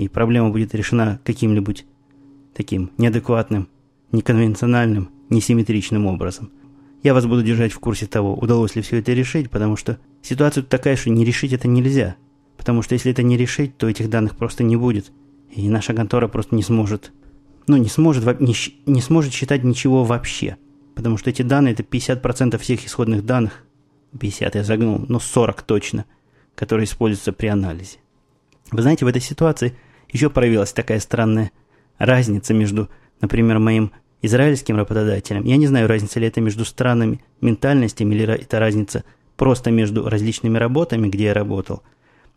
и 0.00 0.08
проблема 0.08 0.50
будет 0.50 0.74
решена 0.74 1.20
каким-нибудь 1.24 1.84
таким 2.54 2.90
неадекватным, 2.96 3.68
неконвенциональным, 4.12 5.10
несимметричным 5.28 6.06
образом. 6.06 6.50
Я 7.02 7.14
вас 7.14 7.26
буду 7.26 7.42
держать 7.42 7.72
в 7.72 7.78
курсе 7.78 8.06
того, 8.06 8.34
удалось 8.34 8.76
ли 8.76 8.82
все 8.82 8.98
это 8.98 9.12
решить, 9.12 9.50
потому 9.50 9.76
что 9.76 9.98
ситуация 10.22 10.62
такая, 10.62 10.96
что 10.96 11.10
не 11.10 11.24
решить 11.24 11.52
это 11.52 11.68
нельзя. 11.68 12.16
Потому 12.56 12.82
что 12.82 12.94
если 12.94 13.10
это 13.12 13.22
не 13.22 13.36
решить, 13.36 13.76
то 13.78 13.88
этих 13.88 14.10
данных 14.10 14.36
просто 14.36 14.64
не 14.64 14.76
будет. 14.76 15.12
И 15.50 15.68
наша 15.68 15.94
контора 15.94 16.28
просто 16.28 16.54
не 16.54 16.62
сможет, 16.62 17.12
ну, 17.66 17.76
не 17.76 17.88
сможет, 17.88 18.40
не, 18.40 18.54
не 18.86 19.00
сможет 19.00 19.32
считать 19.32 19.64
ничего 19.64 20.04
вообще. 20.04 20.56
Потому 20.94 21.16
что 21.16 21.30
эти 21.30 21.42
данные, 21.42 21.72
это 21.72 21.82
50% 21.82 22.58
всех 22.58 22.84
исходных 22.84 23.24
данных, 23.24 23.64
50 24.18 24.54
я 24.54 24.64
загнул, 24.64 25.04
но 25.08 25.20
40 25.20 25.62
точно, 25.62 26.04
которые 26.54 26.84
используются 26.84 27.32
при 27.32 27.46
анализе. 27.46 27.98
Вы 28.70 28.82
знаете, 28.82 29.04
в 29.04 29.08
этой 29.08 29.22
ситуации 29.22 29.74
еще 30.12 30.30
проявилась 30.30 30.72
такая 30.72 31.00
странная 31.00 31.50
разница 31.98 32.54
между, 32.54 32.88
например, 33.20 33.58
моим 33.58 33.92
израильским 34.22 34.76
работодателем. 34.76 35.44
Я 35.44 35.56
не 35.56 35.66
знаю, 35.66 35.88
разница 35.88 36.20
ли 36.20 36.26
это 36.26 36.40
между 36.40 36.64
странами, 36.64 37.20
ментальностями, 37.40 38.14
или 38.14 38.34
это 38.34 38.58
разница 38.58 39.04
просто 39.36 39.70
между 39.70 40.08
различными 40.08 40.58
работами, 40.58 41.08
где 41.08 41.24
я 41.24 41.34
работал. 41.34 41.82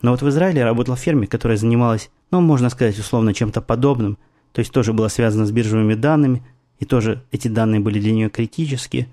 Но 0.02 0.12
вот 0.12 0.22
в 0.22 0.30
Израиле 0.30 0.60
я 0.60 0.66
работал 0.66 0.96
в 0.96 1.00
фирме, 1.00 1.28
которая 1.28 1.58
занималась, 1.58 2.10
ну, 2.32 2.42
можно 2.42 2.70
сказать, 2.70 2.98
условно, 3.00 3.34
чем-то 3.34 3.62
подобным. 3.62 4.18
То 4.52 4.60
есть 4.60 4.72
тоже 4.72 4.94
было 4.94 5.08
связано 5.08 5.46
с 5.46 5.52
биржевыми 5.52 5.96
данными, 5.96 6.44
и 6.80 6.86
тоже 6.86 7.24
эти 7.32 7.48
данные 7.48 7.80
были 7.80 8.00
для 8.00 8.12
нее 8.12 8.30
критические. 8.30 9.08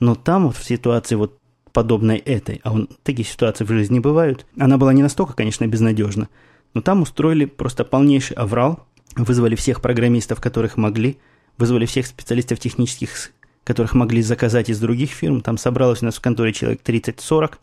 Но 0.00 0.14
там 0.14 0.46
вот 0.46 0.56
в 0.56 0.64
ситуации 0.64 1.14
вот 1.14 1.38
подобной 1.72 2.18
этой, 2.18 2.60
а 2.62 2.72
он, 2.72 2.88
такие 3.02 3.26
ситуации 3.26 3.64
в 3.64 3.68
жизни 3.68 3.98
бывают, 3.98 4.46
она 4.58 4.78
была 4.78 4.92
не 4.92 5.02
настолько, 5.02 5.34
конечно, 5.34 5.66
безнадежна, 5.66 6.28
но 6.74 6.80
там 6.80 7.02
устроили 7.02 7.44
просто 7.44 7.84
полнейший 7.84 8.36
аврал, 8.36 8.84
вызвали 9.16 9.54
всех 9.54 9.80
программистов, 9.80 10.40
которых 10.40 10.76
могли, 10.76 11.18
вызвали 11.56 11.86
всех 11.86 12.06
специалистов 12.06 12.58
технических, 12.58 13.30
которых 13.62 13.94
могли 13.94 14.20
заказать 14.22 14.68
из 14.68 14.80
других 14.80 15.10
фирм. 15.10 15.40
Там 15.40 15.56
собралось 15.56 16.02
у 16.02 16.06
нас 16.06 16.16
в 16.16 16.20
конторе 16.20 16.52
человек 16.52 16.82
30-40, 16.84 17.54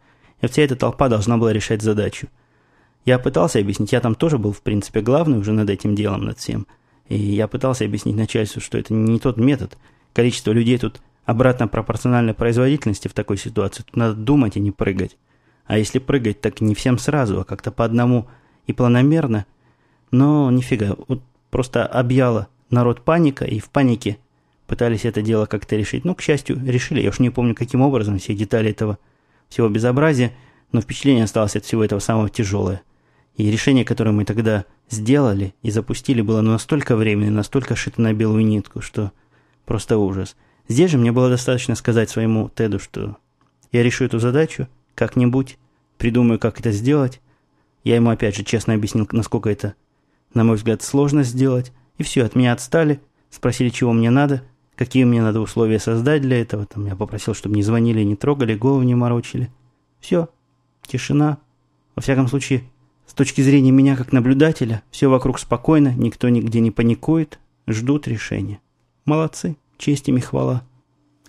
и 0.41 0.47
вся 0.47 0.61
эта 0.63 0.75
толпа 0.75 1.09
должна 1.09 1.37
была 1.37 1.51
решать 1.53 1.81
задачу. 1.81 2.27
Я 3.05 3.19
пытался 3.19 3.59
объяснить, 3.59 3.91
я 3.91 3.99
там 3.99 4.15
тоже 4.15 4.37
был, 4.37 4.53
в 4.53 4.61
принципе, 4.61 5.01
главный 5.01 5.39
уже 5.39 5.51
над 5.51 5.69
этим 5.69 5.95
делом, 5.95 6.23
над 6.23 6.39
всем. 6.39 6.65
И 7.09 7.17
я 7.17 7.47
пытался 7.47 7.83
объяснить 7.83 8.15
начальству, 8.15 8.61
что 8.61 8.77
это 8.77 8.93
не 8.93 9.19
тот 9.19 9.37
метод. 9.37 9.77
Количество 10.13 10.51
людей 10.51 10.77
тут 10.77 11.01
обратно 11.25 11.67
пропорционально 11.67 12.33
производительности 12.33 13.07
в 13.07 13.13
такой 13.13 13.37
ситуации. 13.37 13.83
Тут 13.83 13.95
надо 13.95 14.13
думать, 14.13 14.55
а 14.55 14.59
не 14.59 14.71
прыгать. 14.71 15.17
А 15.65 15.77
если 15.77 15.99
прыгать, 15.99 16.41
так 16.41 16.61
не 16.61 16.75
всем 16.75 16.97
сразу, 16.97 17.41
а 17.41 17.43
как-то 17.43 17.71
по 17.71 17.83
одному– 17.83 18.27
и 18.71 18.73
планомерно, 18.73 19.45
но 20.09 20.49
нифига, 20.51 20.95
вот 21.07 21.21
просто 21.49 21.85
объяла 21.85 22.47
народ 22.69 23.01
паника, 23.01 23.45
и 23.45 23.59
в 23.59 23.69
панике 23.69 24.17
пытались 24.67 25.05
это 25.05 25.21
дело 25.21 25.45
как-то 25.45 25.75
решить. 25.75 26.05
Ну, 26.05 26.15
к 26.15 26.21
счастью, 26.21 26.59
решили, 26.65 27.01
я 27.01 27.09
уж 27.09 27.19
не 27.19 27.29
помню, 27.29 27.53
каким 27.53 27.81
образом, 27.81 28.17
все 28.17 28.33
детали 28.33 28.71
этого 28.71 28.97
всего 29.49 29.69
безобразия, 29.69 30.31
Но 30.71 30.79
впечатление 30.79 31.25
осталось 31.25 31.57
от 31.57 31.65
всего 31.65 31.83
этого 31.83 31.99
самого 31.99 32.29
тяжелое. 32.29 32.81
И 33.35 33.51
решение, 33.51 33.83
которое 33.83 34.11
мы 34.11 34.23
тогда 34.23 34.63
сделали 34.89 35.53
и 35.61 35.71
запустили, 35.71 36.21
было 36.21 36.39
настолько 36.39 36.95
временное, 36.95 37.31
настолько 37.31 37.75
шито 37.75 38.01
на 38.01 38.13
белую 38.13 38.45
нитку, 38.45 38.81
что 38.81 39.11
просто 39.65 39.97
ужас. 39.97 40.37
Здесь 40.69 40.91
же 40.91 40.97
мне 40.97 41.11
было 41.11 41.29
достаточно 41.29 41.75
сказать 41.75 42.09
своему 42.09 42.49
Теду, 42.55 42.79
что 42.79 43.17
я 43.73 43.83
решу 43.83 44.05
эту 44.05 44.19
задачу 44.19 44.69
как-нибудь, 44.95 45.57
придумаю, 45.97 46.39
как 46.39 46.59
это 46.59 46.71
сделать. 46.71 47.19
Я 47.83 47.95
ему 47.95 48.09
опять 48.09 48.35
же 48.35 48.43
честно 48.43 48.73
объяснил, 48.73 49.07
насколько 49.11 49.49
это, 49.49 49.75
на 50.33 50.43
мой 50.43 50.55
взгляд, 50.55 50.81
сложно 50.81 51.23
сделать. 51.23 51.71
И 51.97 52.03
все, 52.03 52.23
от 52.23 52.35
меня 52.35 52.53
отстали, 52.53 53.01
спросили, 53.29 53.69
чего 53.69 53.91
мне 53.93 54.09
надо, 54.09 54.43
какие 54.75 55.03
мне 55.03 55.21
надо 55.21 55.41
условия 55.41 55.79
создать 55.79 56.21
для 56.21 56.41
этого. 56.41 56.65
Там 56.65 56.85
я 56.85 56.95
попросил, 56.95 57.33
чтобы 57.33 57.55
не 57.55 57.63
звонили, 57.63 58.03
не 58.03 58.15
трогали, 58.15 58.55
голову 58.55 58.83
не 58.83 58.95
морочили. 58.95 59.51
Все, 59.99 60.29
тишина. 60.85 61.37
Во 61.95 62.01
всяком 62.01 62.27
случае, 62.27 62.63
с 63.05 63.13
точки 63.13 63.41
зрения 63.41 63.71
меня 63.71 63.95
как 63.95 64.11
наблюдателя, 64.11 64.83
все 64.91 65.09
вокруг 65.09 65.39
спокойно, 65.39 65.93
никто 65.95 66.29
нигде 66.29 66.59
не 66.59 66.71
паникует, 66.71 67.39
ждут 67.67 68.07
решения. 68.07 68.59
Молодцы, 69.05 69.57
честь 69.77 70.07
им 70.07 70.17
и 70.17 70.21
хвала. 70.21 70.63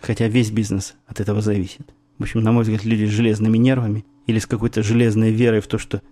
Хотя 0.00 0.28
весь 0.28 0.50
бизнес 0.50 0.94
от 1.06 1.20
этого 1.20 1.40
зависит. 1.40 1.94
В 2.18 2.22
общем, 2.22 2.40
на 2.40 2.52
мой 2.52 2.62
взгляд, 2.62 2.84
люди 2.84 3.04
с 3.06 3.10
железными 3.10 3.58
нервами 3.58 4.04
или 4.26 4.38
с 4.38 4.46
какой-то 4.46 4.82
железной 4.82 5.30
верой 5.30 5.60
в 5.60 5.66
то, 5.66 5.78
что 5.78 6.02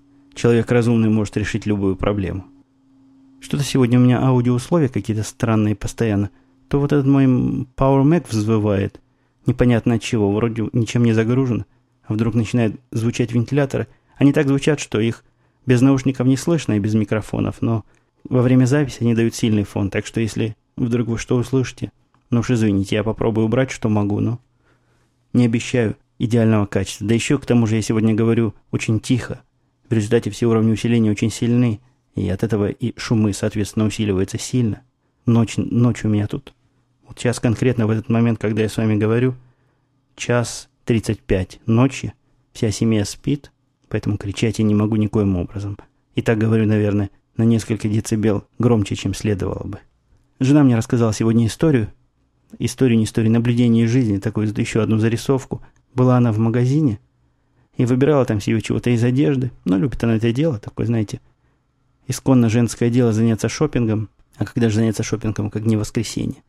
человек 0.40 0.72
разумный 0.72 1.11
может 1.11 1.37
решить 1.37 1.66
любую 1.66 1.96
проблему. 1.96 2.46
Что-то 3.40 3.62
сегодня 3.62 3.98
у 3.98 4.03
меня 4.03 4.22
аудиоусловия 4.22 4.88
какие-то 4.88 5.22
странные 5.22 5.74
постоянно. 5.74 6.31
То 6.68 6.81
вот 6.81 6.92
этот 6.92 7.07
мой 7.07 7.26
Power 7.26 8.05
Mac 8.05 8.26
взвывает, 8.31 9.03
непонятно 9.44 9.96
от 9.96 10.03
чего, 10.03 10.33
вроде 10.33 10.70
ничем 10.72 11.05
не 11.05 11.12
загружен, 11.12 11.66
а 12.05 12.14
вдруг 12.14 12.35
начинает 12.35 12.81
звучать 12.90 13.33
вентиляторы. 13.33 13.87
Они 14.16 14.33
так 14.33 14.48
звучат, 14.48 14.81
что 14.81 14.98
их 14.98 15.24
без 15.66 15.83
наушников 15.83 16.26
не 16.26 16.38
слышно 16.38 16.72
и 16.72 16.81
без 16.81 16.94
микрофонов, 16.94 17.61
но 17.61 17.85
во 18.24 18.40
время 18.40 18.64
записи 18.64 19.03
они 19.03 19.14
дают 19.14 19.35
сильный 19.35 19.64
фон, 19.64 19.90
так 19.90 20.07
что 20.07 20.22
если 20.22 20.57
вдруг 20.76 21.09
вы 21.09 21.18
что 21.18 21.37
услышите, 21.37 21.92
ну 22.31 22.40
уж 22.40 22.50
извините, 22.50 22.96
я 22.96 23.05
попробую 23.05 23.44
убрать, 23.44 23.70
что 23.70 23.90
могу, 23.90 24.20
но 24.20 24.40
не 25.35 25.44
обещаю 25.44 25.96
идеального 26.18 26.64
качества. 26.64 27.07
Да 27.07 27.14
еще 27.14 27.37
к 27.37 27.44
тому 27.44 27.66
же 27.66 27.76
я 27.76 27.83
сегодня 27.83 28.14
говорю 28.14 28.55
очень 28.70 29.00
тихо. 29.00 29.42
В 29.90 29.92
результате 29.92 30.31
все 30.31 30.46
уровни 30.46 30.70
усиления 30.70 31.11
очень 31.11 31.33
сильны, 31.33 31.81
и 32.14 32.29
от 32.29 32.44
этого 32.44 32.70
и 32.70 32.94
шумы, 32.96 33.33
соответственно, 33.33 33.87
усиливаются 33.87 34.38
сильно. 34.38 34.83
Ночь, 35.26 35.57
ночь 35.57 36.05
у 36.05 36.09
меня 36.09 36.29
тут. 36.29 36.55
Вот 37.09 37.18
сейчас 37.18 37.40
конкретно 37.40 37.88
в 37.88 37.90
этот 37.90 38.09
момент, 38.09 38.38
когда 38.38 38.62
я 38.62 38.68
с 38.68 38.76
вами 38.76 38.96
говорю, 38.96 39.35
час 40.14 40.68
35 40.85 41.61
ночи, 41.66 42.12
вся 42.53 42.70
семья 42.70 43.05
спит, 43.05 43.50
поэтому 43.88 44.16
кричать 44.16 44.61
я 44.61 44.64
не 44.64 44.76
могу 44.76 44.94
никоим 44.94 45.35
образом. 45.35 45.76
И 46.14 46.22
так 46.22 46.38
говорю, 46.38 46.66
наверное, 46.66 47.11
на 47.37 47.42
несколько 47.42 47.88
децибел 47.88 48.44
громче, 48.61 48.94
чем 48.94 49.12
следовало 49.12 49.66
бы. 49.66 49.81
Жена 50.38 50.62
мне 50.62 50.76
рассказала 50.76 51.12
сегодня 51.12 51.48
историю, 51.48 51.92
историю, 52.61 52.96
не 52.96 53.05
историю, 53.05 53.33
наблюдение 53.33 53.88
жизни, 53.88 54.18
такую 54.18 54.46
еще 54.57 54.83
одну 54.83 54.98
зарисовку. 54.98 55.62
Была 55.94 56.16
она 56.16 56.31
в 56.31 56.38
магазине 56.38 57.00
и 57.81 57.87
выбирала 57.87 58.27
там 58.27 58.40
себе 58.40 58.61
чего-то 58.61 58.90
из 58.90 59.03
одежды. 59.03 59.51
Но 59.64 59.79
любит 59.79 60.05
она 60.05 60.16
это 60.16 60.33
дело, 60.33 60.59
такое, 60.59 60.87
знаете, 60.87 61.21
исконно 62.07 62.51
женское 62.51 62.90
дело 62.90 63.12
заняться 63.12 63.49
шопингом. 63.49 64.11
А 64.37 64.45
когда 64.45 64.69
же 64.69 64.77
заняться 64.77 65.03
шопингом, 65.03 65.51
как 65.51 65.64
не 65.64 65.77
воскресенье? 65.77 66.43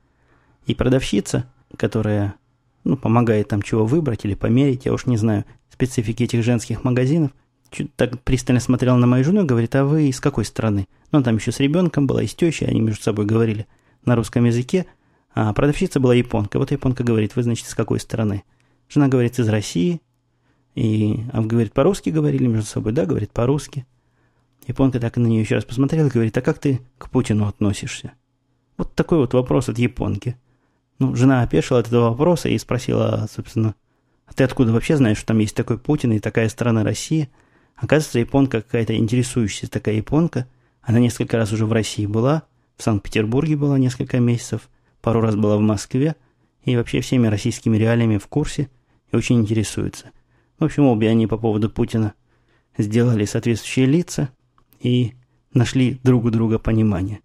И 0.66 0.76
продавщица, 0.76 1.46
которая 1.78 2.36
ну, 2.84 2.98
помогает 2.98 3.48
там 3.48 3.62
чего 3.62 3.86
выбрать 3.86 4.26
или 4.26 4.34
померить, 4.34 4.86
я 4.86 4.94
уж 4.94 5.06
не 5.06 5.16
знаю 5.16 5.46
специфики 5.72 6.24
этих 6.24 6.44
женских 6.44 6.84
магазинов, 6.84 7.32
чуть 7.70 7.96
так 7.96 8.20
пристально 8.22 8.60
смотрела 8.60 8.98
на 8.98 9.08
мою 9.08 9.24
жену 9.24 9.44
и 9.44 9.48
говорит, 9.48 9.76
а 9.76 9.86
вы 9.86 10.10
из 10.10 10.20
какой 10.20 10.44
страны? 10.44 10.88
Ну, 11.12 11.24
там 11.24 11.38
еще 11.38 11.52
с 11.52 11.60
ребенком 11.60 12.08
была, 12.08 12.24
и 12.24 12.28
с 12.28 12.36
тещей, 12.36 12.68
они 12.68 12.82
между 12.82 13.02
собой 13.02 13.26
говорили 13.26 13.68
на 14.04 14.16
русском 14.16 14.46
языке– 14.46 14.86
а 15.34 15.54
продавщица 15.54 16.00
была 16.00 16.14
японка. 16.14 16.60
Вот 16.60 16.72
японка 16.72 17.04
говорит, 17.04 17.36
вы, 17.36 17.44
значит, 17.44 17.68
с 17.68 17.76
какой 17.76 18.00
стороны? 18.00 18.44
Жена 18.90 19.08
говорит, 19.08 19.40
из 19.40 19.48
России. 19.48 20.02
И, 20.76 21.20
а 21.34 21.42
говорит, 21.42 21.74
по-русски 21.74 22.10
говорили 22.10 22.48
между 22.48 22.68
собой? 22.68 22.94
Да, 22.94 23.06
говорит, 23.06 23.32
по-русски. 23.32 23.86
Японка 24.68 25.00
так 25.00 25.18
на 25.18 25.28
нее 25.28 25.42
еще 25.42 25.56
раз 25.56 25.66
посмотрела 25.66 26.08
и 26.08 26.12
говорит, 26.12 26.38
а 26.38 26.42
как 26.42 26.60
ты 26.60 26.82
к 26.98 27.10
Путину 27.10 27.48
относишься? 27.48 28.14
Вот 28.78 28.94
такой 28.96 29.18
вот 29.18 29.34
вопрос 29.34 29.70
от 29.70 29.78
японки. 29.78 30.38
Ну, 31.00 31.16
жена 31.16 31.42
опешила 31.42 31.80
от 31.80 31.88
этого 31.88 32.10
вопроса 32.10 32.48
и 32.48 32.58
спросила, 32.58 33.28
собственно, 33.32 33.76
а 34.28 34.34
ты 34.34 34.44
откуда 34.44 34.72
вообще 34.72 34.98
знаешь, 34.98 35.18
что 35.18 35.28
там 35.28 35.40
есть 35.40 35.56
такой 35.56 35.78
Путин 35.78 36.14
и 36.14 36.20
такая 36.20 36.48
страна 36.48 36.84
Россия? 36.84 37.30
Оказывается, 37.76 38.20
японка 38.20 38.62
какая-то 38.62 38.96
интересующаяся 38.96 39.70
такая 39.70 39.96
японка. 39.96 40.48
Она 40.82 41.00
несколько 41.00 41.38
раз 41.38 41.52
уже 41.52 41.66
в 41.66 41.74
России 41.74 42.06
была, 42.06 42.44
в 42.78 42.84
Санкт-Петербурге 42.84 43.58
была 43.58 43.78
несколько 43.78 44.20
месяцев– 44.20 44.70
пару 45.02 45.22
раз 45.22 45.36
была 45.36 45.58
в 45.58 45.62
Москве 45.62 46.16
и 46.64 46.76
вообще 46.76 47.02
всеми 47.02 47.28
российскими 47.28 47.78
реалиями 47.78 48.18
в 48.18 48.28
курсе 48.28 48.70
и 49.12 49.16
очень 49.16 49.40
интересуется. 49.42 50.12
В 50.62 50.64
общем, 50.64 50.86
обе 50.86 51.10
они 51.10 51.26
по 51.26 51.38
поводу 51.38 51.72
Путина 51.72 52.14
сделали 52.78 53.26
соответствующие 53.26 53.88
лица 53.88 54.30
и 54.80 55.14
нашли 55.56 56.00
друг 56.04 56.26
у 56.26 56.30
друга 56.30 56.60
понимание. 56.60 57.22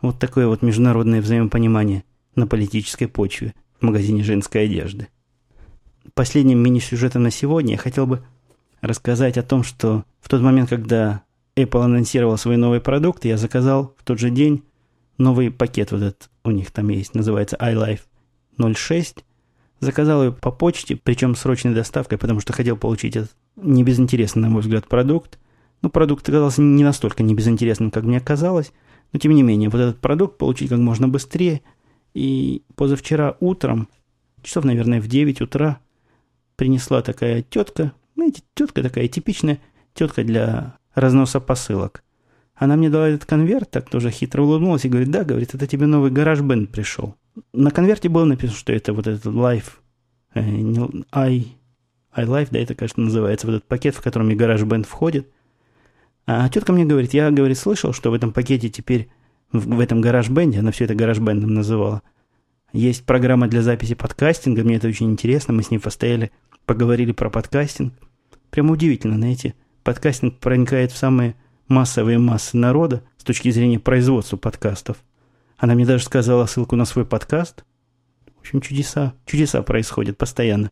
Вот 0.00 0.20
такое 0.20 0.46
вот 0.46 0.62
международное 0.62 1.20
взаимопонимание 1.20 2.04
на 2.36 2.46
политической 2.46 3.06
почве 3.06 3.54
в 3.80 3.82
магазине 3.82 4.22
женской 4.22 4.66
одежды. 4.66 5.08
Последним 6.14 6.62
мини-сюжетом 6.62 7.24
на 7.24 7.32
сегодня 7.32 7.72
я 7.72 7.76
хотел 7.76 8.06
бы 8.06 8.24
рассказать 8.82 9.36
о 9.36 9.42
том, 9.42 9.64
что 9.64 10.04
в 10.20 10.28
тот 10.28 10.40
момент, 10.40 10.70
когда 10.70 11.24
Apple 11.56 11.82
анонсировал 11.82 12.38
свой 12.38 12.56
новый 12.56 12.80
продукт, 12.80 13.24
я 13.24 13.36
заказал 13.36 13.96
в 13.98 14.04
тот 14.04 14.20
же 14.20 14.30
день 14.30 14.62
новый 15.18 15.50
пакет 15.50 15.90
вот 15.90 16.02
этот 16.02 16.30
у 16.44 16.52
них 16.52 16.70
там 16.70 16.88
есть, 16.90 17.16
называется 17.16 17.56
iLife 17.60 18.02
06. 18.58 19.24
Заказал 19.80 20.24
ее 20.24 20.32
по 20.32 20.50
почте, 20.50 20.96
причем 20.96 21.34
срочной 21.34 21.74
доставкой, 21.74 22.18
потому 22.18 22.40
что 22.40 22.52
хотел 22.52 22.76
получить 22.76 23.16
этот 23.16 23.34
не 23.56 23.82
безинтересный, 23.82 24.42
на 24.42 24.50
мой 24.50 24.62
взгляд, 24.62 24.86
продукт. 24.86 25.38
Ну, 25.82 25.88
продукт 25.88 26.28
оказался 26.28 26.60
не 26.60 26.84
настолько 26.84 27.22
не 27.22 27.34
безинтересным, 27.34 27.90
как 27.90 28.04
мне 28.04 28.20
казалось, 28.20 28.72
но 29.12 29.18
тем 29.18 29.32
не 29.32 29.42
менее, 29.42 29.70
вот 29.70 29.80
этот 29.80 30.00
продукт 30.00 30.38
получить 30.38 30.68
как 30.68 30.78
можно 30.78 31.08
быстрее. 31.08 31.62
И 32.12 32.62
позавчера 32.74 33.36
утром, 33.40 33.88
часов, 34.42 34.64
наверное, 34.64 35.00
в 35.00 35.08
9 35.08 35.40
утра, 35.40 35.80
принесла 36.56 37.00
такая 37.00 37.42
тетка, 37.42 37.92
знаете, 38.16 38.42
тетка 38.54 38.82
такая 38.82 39.08
типичная 39.08 39.58
тетка 39.94 40.24
для 40.24 40.76
разноса 40.94 41.40
посылок– 41.40 42.04
она 42.60 42.76
мне 42.76 42.90
дала 42.90 43.08
этот 43.08 43.24
конверт, 43.24 43.70
так 43.70 43.88
тоже 43.88 44.10
хитро 44.10 44.42
улыбнулась 44.42 44.84
и 44.84 44.90
говорит, 44.90 45.10
да, 45.10 45.24
говорит, 45.24 45.54
это 45.54 45.66
тебе 45.66 45.86
новый 45.86 46.10
гараж 46.10 46.42
бенд 46.42 46.70
пришел. 46.70 47.14
На 47.52 47.70
конверте 47.70 48.08
было 48.08 48.24
написано, 48.24 48.58
что 48.58 48.72
это 48.72 48.92
вот 48.92 49.06
этот 49.06 49.26
Life, 49.26 49.72
э, 50.34 50.40
I, 51.12 51.46
iLife, 52.16 52.48
да, 52.50 52.58
это, 52.58 52.74
кажется, 52.74 53.00
называется, 53.00 53.46
вот 53.46 53.56
этот 53.56 53.68
пакет, 53.68 53.94
в 53.94 54.02
котором 54.02 54.30
и 54.30 54.34
бенд 54.34 54.86
входит. 54.86 55.28
А 56.26 56.48
тетка 56.48 56.72
мне 56.72 56.84
говорит, 56.84 57.14
я, 57.14 57.30
говорит, 57.30 57.58
слышал, 57.58 57.92
что 57.92 58.10
в 58.10 58.14
этом 58.14 58.32
пакете 58.32 58.68
теперь, 58.68 59.08
в, 59.52 59.76
в 59.76 59.80
этом 59.80 60.00
бенде, 60.28 60.60
она 60.60 60.70
все 60.70 60.84
это 60.84 60.94
бендом 60.94 61.54
называла, 61.54 62.02
есть 62.72 63.04
программа 63.04 63.48
для 63.48 63.62
записи 63.62 63.94
подкастинга, 63.94 64.62
мне 64.62 64.76
это 64.76 64.88
очень 64.88 65.10
интересно, 65.10 65.54
мы 65.54 65.62
с 65.62 65.70
ней 65.70 65.78
постояли, 65.78 66.30
поговорили 66.66 67.12
про 67.12 67.30
подкастинг. 67.30 67.94
Прямо 68.50 68.72
удивительно, 68.72 69.16
знаете, 69.16 69.54
подкастинг 69.82 70.38
проникает 70.38 70.92
в 70.92 70.96
самые 70.96 71.34
массовые 71.66 72.18
массы 72.18 72.56
народа 72.56 73.02
с 73.16 73.24
точки 73.24 73.50
зрения 73.50 73.78
производства 73.78 74.36
подкастов. 74.36 74.98
Она 75.60 75.74
мне 75.74 75.84
даже 75.84 76.04
сказала 76.04 76.46
ссылку 76.46 76.74
на 76.74 76.86
свой 76.86 77.04
подкаст. 77.04 77.64
В 78.38 78.40
общем, 78.40 78.62
чудеса, 78.62 79.12
чудеса 79.26 79.62
происходят 79.62 80.16
постоянно. 80.16 80.70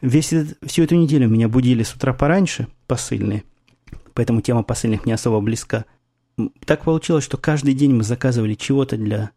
Весь 0.00 0.32
этот, 0.32 0.56
всю 0.68 0.82
эту 0.82 0.94
неделю 0.94 1.28
меня 1.28 1.48
будили 1.48 1.82
с 1.82 1.94
утра 1.94 2.14
пораньше 2.14 2.68
посыльные, 2.86 3.44
поэтому 4.14 4.40
тема 4.40 4.62
посыльных 4.62 5.04
мне 5.04 5.14
особо 5.14 5.40
близка. 5.40 5.84
Так 6.64 6.84
получилось, 6.84 7.24
что 7.24 7.36
каждый 7.36 7.74
день 7.74 7.92
мы 7.92 8.02
заказывали 8.02 8.54
чего-то 8.54 8.96
для, 8.96 9.30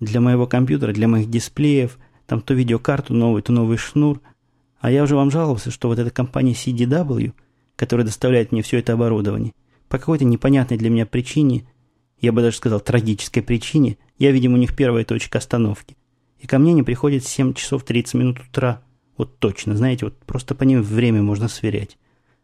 для 0.00 0.20
моего 0.20 0.46
компьютера, 0.46 0.92
для 0.92 1.06
моих 1.06 1.28
дисплеев, 1.28 1.98
там 2.26 2.40
то 2.40 2.54
видеокарту 2.54 3.12
новую, 3.12 3.42
то 3.42 3.52
новый 3.52 3.76
шнур. 3.76 4.22
А 4.80 4.90
я 4.90 5.02
уже 5.02 5.16
вам 5.16 5.30
жаловался, 5.30 5.70
что 5.70 5.88
вот 5.88 5.98
эта 5.98 6.10
компания 6.10 6.52
CDW, 6.52 7.32
которая 7.76 8.06
доставляет 8.06 8.52
мне 8.52 8.62
все 8.62 8.78
это 8.78 8.94
оборудование– 8.94 9.52
по 9.88 9.98
какой-то 9.98 10.24
непонятной 10.24 10.76
для 10.76 10.90
меня 10.90 11.06
причине, 11.06 11.64
я 12.20 12.32
бы 12.32 12.42
даже 12.42 12.56
сказал 12.56 12.80
трагической 12.80 13.42
причине, 13.42 13.96
я, 14.18 14.32
видимо, 14.32 14.54
у 14.54 14.58
них 14.58 14.74
первая 14.74 15.04
точка 15.04 15.38
остановки. 15.38 15.96
И 16.40 16.46
ко 16.46 16.58
мне 16.58 16.72
не 16.72 16.82
приходит 16.82 17.24
7 17.24 17.54
часов 17.54 17.84
30 17.84 18.14
минут 18.14 18.40
утра. 18.40 18.82
Вот 19.16 19.38
точно, 19.38 19.76
знаете, 19.76 20.06
вот 20.06 20.18
просто 20.24 20.54
по 20.54 20.64
ним 20.64 20.82
время 20.82 21.22
можно 21.22 21.48
сверять. 21.48 21.96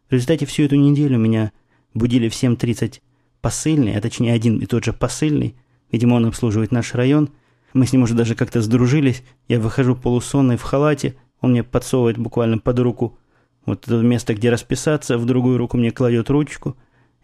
В 0.09 0.13
результате 0.13 0.45
всю 0.45 0.63
эту 0.63 0.75
неделю 0.75 1.17
меня 1.17 1.51
будили 1.93 2.29
в 2.29 2.33
7.30 2.33 3.01
посыльный, 3.41 3.95
а 3.97 4.01
точнее 4.01 4.33
один 4.33 4.59
и 4.59 4.65
тот 4.65 4.83
же 4.83 4.93
посыльный. 4.93 5.55
Видимо, 5.91 6.15
он 6.15 6.25
обслуживает 6.25 6.71
наш 6.71 6.93
район. 6.93 7.29
Мы 7.73 7.85
с 7.85 7.93
ним 7.93 8.03
уже 8.03 8.13
даже 8.13 8.35
как-то 8.35 8.61
сдружились. 8.61 9.23
Я 9.47 9.59
выхожу 9.59 9.95
полусонный 9.95 10.57
в 10.57 10.61
халате. 10.61 11.15
Он 11.41 11.51
мне 11.51 11.63
подсовывает 11.63 12.17
буквально 12.17 12.57
под 12.57 12.79
руку 12.79 13.17
Вот 13.65 13.87
это 13.87 13.97
место, 13.97 14.33
где 14.33 14.49
расписаться, 14.49 15.17
в 15.17 15.25
другую 15.25 15.57
руку 15.57 15.77
мне 15.77 15.91
кладет 15.91 16.29
ручку 16.29 16.75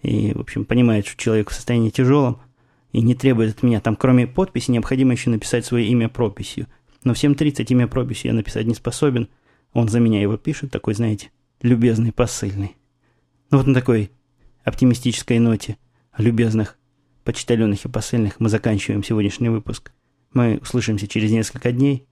и, 0.01 0.33
в 0.33 0.39
общем, 0.39 0.65
понимает, 0.65 1.05
что 1.05 1.17
человек 1.17 1.49
в 1.49 1.53
состоянии 1.53 1.89
тяжелом 1.89 2.41
и 2.91 3.01
не 3.01 3.15
требует 3.15 3.57
от 3.57 3.63
меня. 3.63 3.79
Там, 3.79 3.95
кроме 3.95 4.27
подписи, 4.27 4.71
необходимо 4.71 5.13
еще 5.13 5.29
написать 5.29 5.65
свое 5.65 5.85
имя 5.87 6.09
прописью. 6.09 6.67
Но 7.03 7.13
в 7.13 7.17
7.30 7.17 7.65
имя 7.69 7.87
прописью 7.87 8.31
я 8.31 8.33
написать 8.33 8.67
не 8.67 8.75
способен. 8.75 9.29
Он 9.73 9.87
за 9.87 9.99
меня 9.99 10.21
его 10.21 10.37
пишет, 10.37 10.71
такой, 10.71 10.93
знаете, 10.93 11.31
любезный, 11.61 12.11
посыльный. 12.11 12.75
Ну 13.49 13.57
вот 13.57 13.67
на 13.67 13.73
такой 13.73 14.11
оптимистической 14.63 15.39
ноте 15.39 15.77
любезных 16.17 16.77
почтальонных 17.23 17.85
и 17.85 17.89
посыльных 17.89 18.39
мы 18.39 18.49
заканчиваем 18.49 19.03
сегодняшний 19.03 19.49
выпуск. 19.49 19.91
Мы 20.33 20.59
услышимся 20.61 21.07
через 21.07 21.31
несколько 21.31 21.71
дней. 21.71 22.07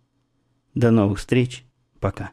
До 0.73 0.91
новых 0.91 1.19
встреч. 1.19 1.65
Пока. 1.99 2.31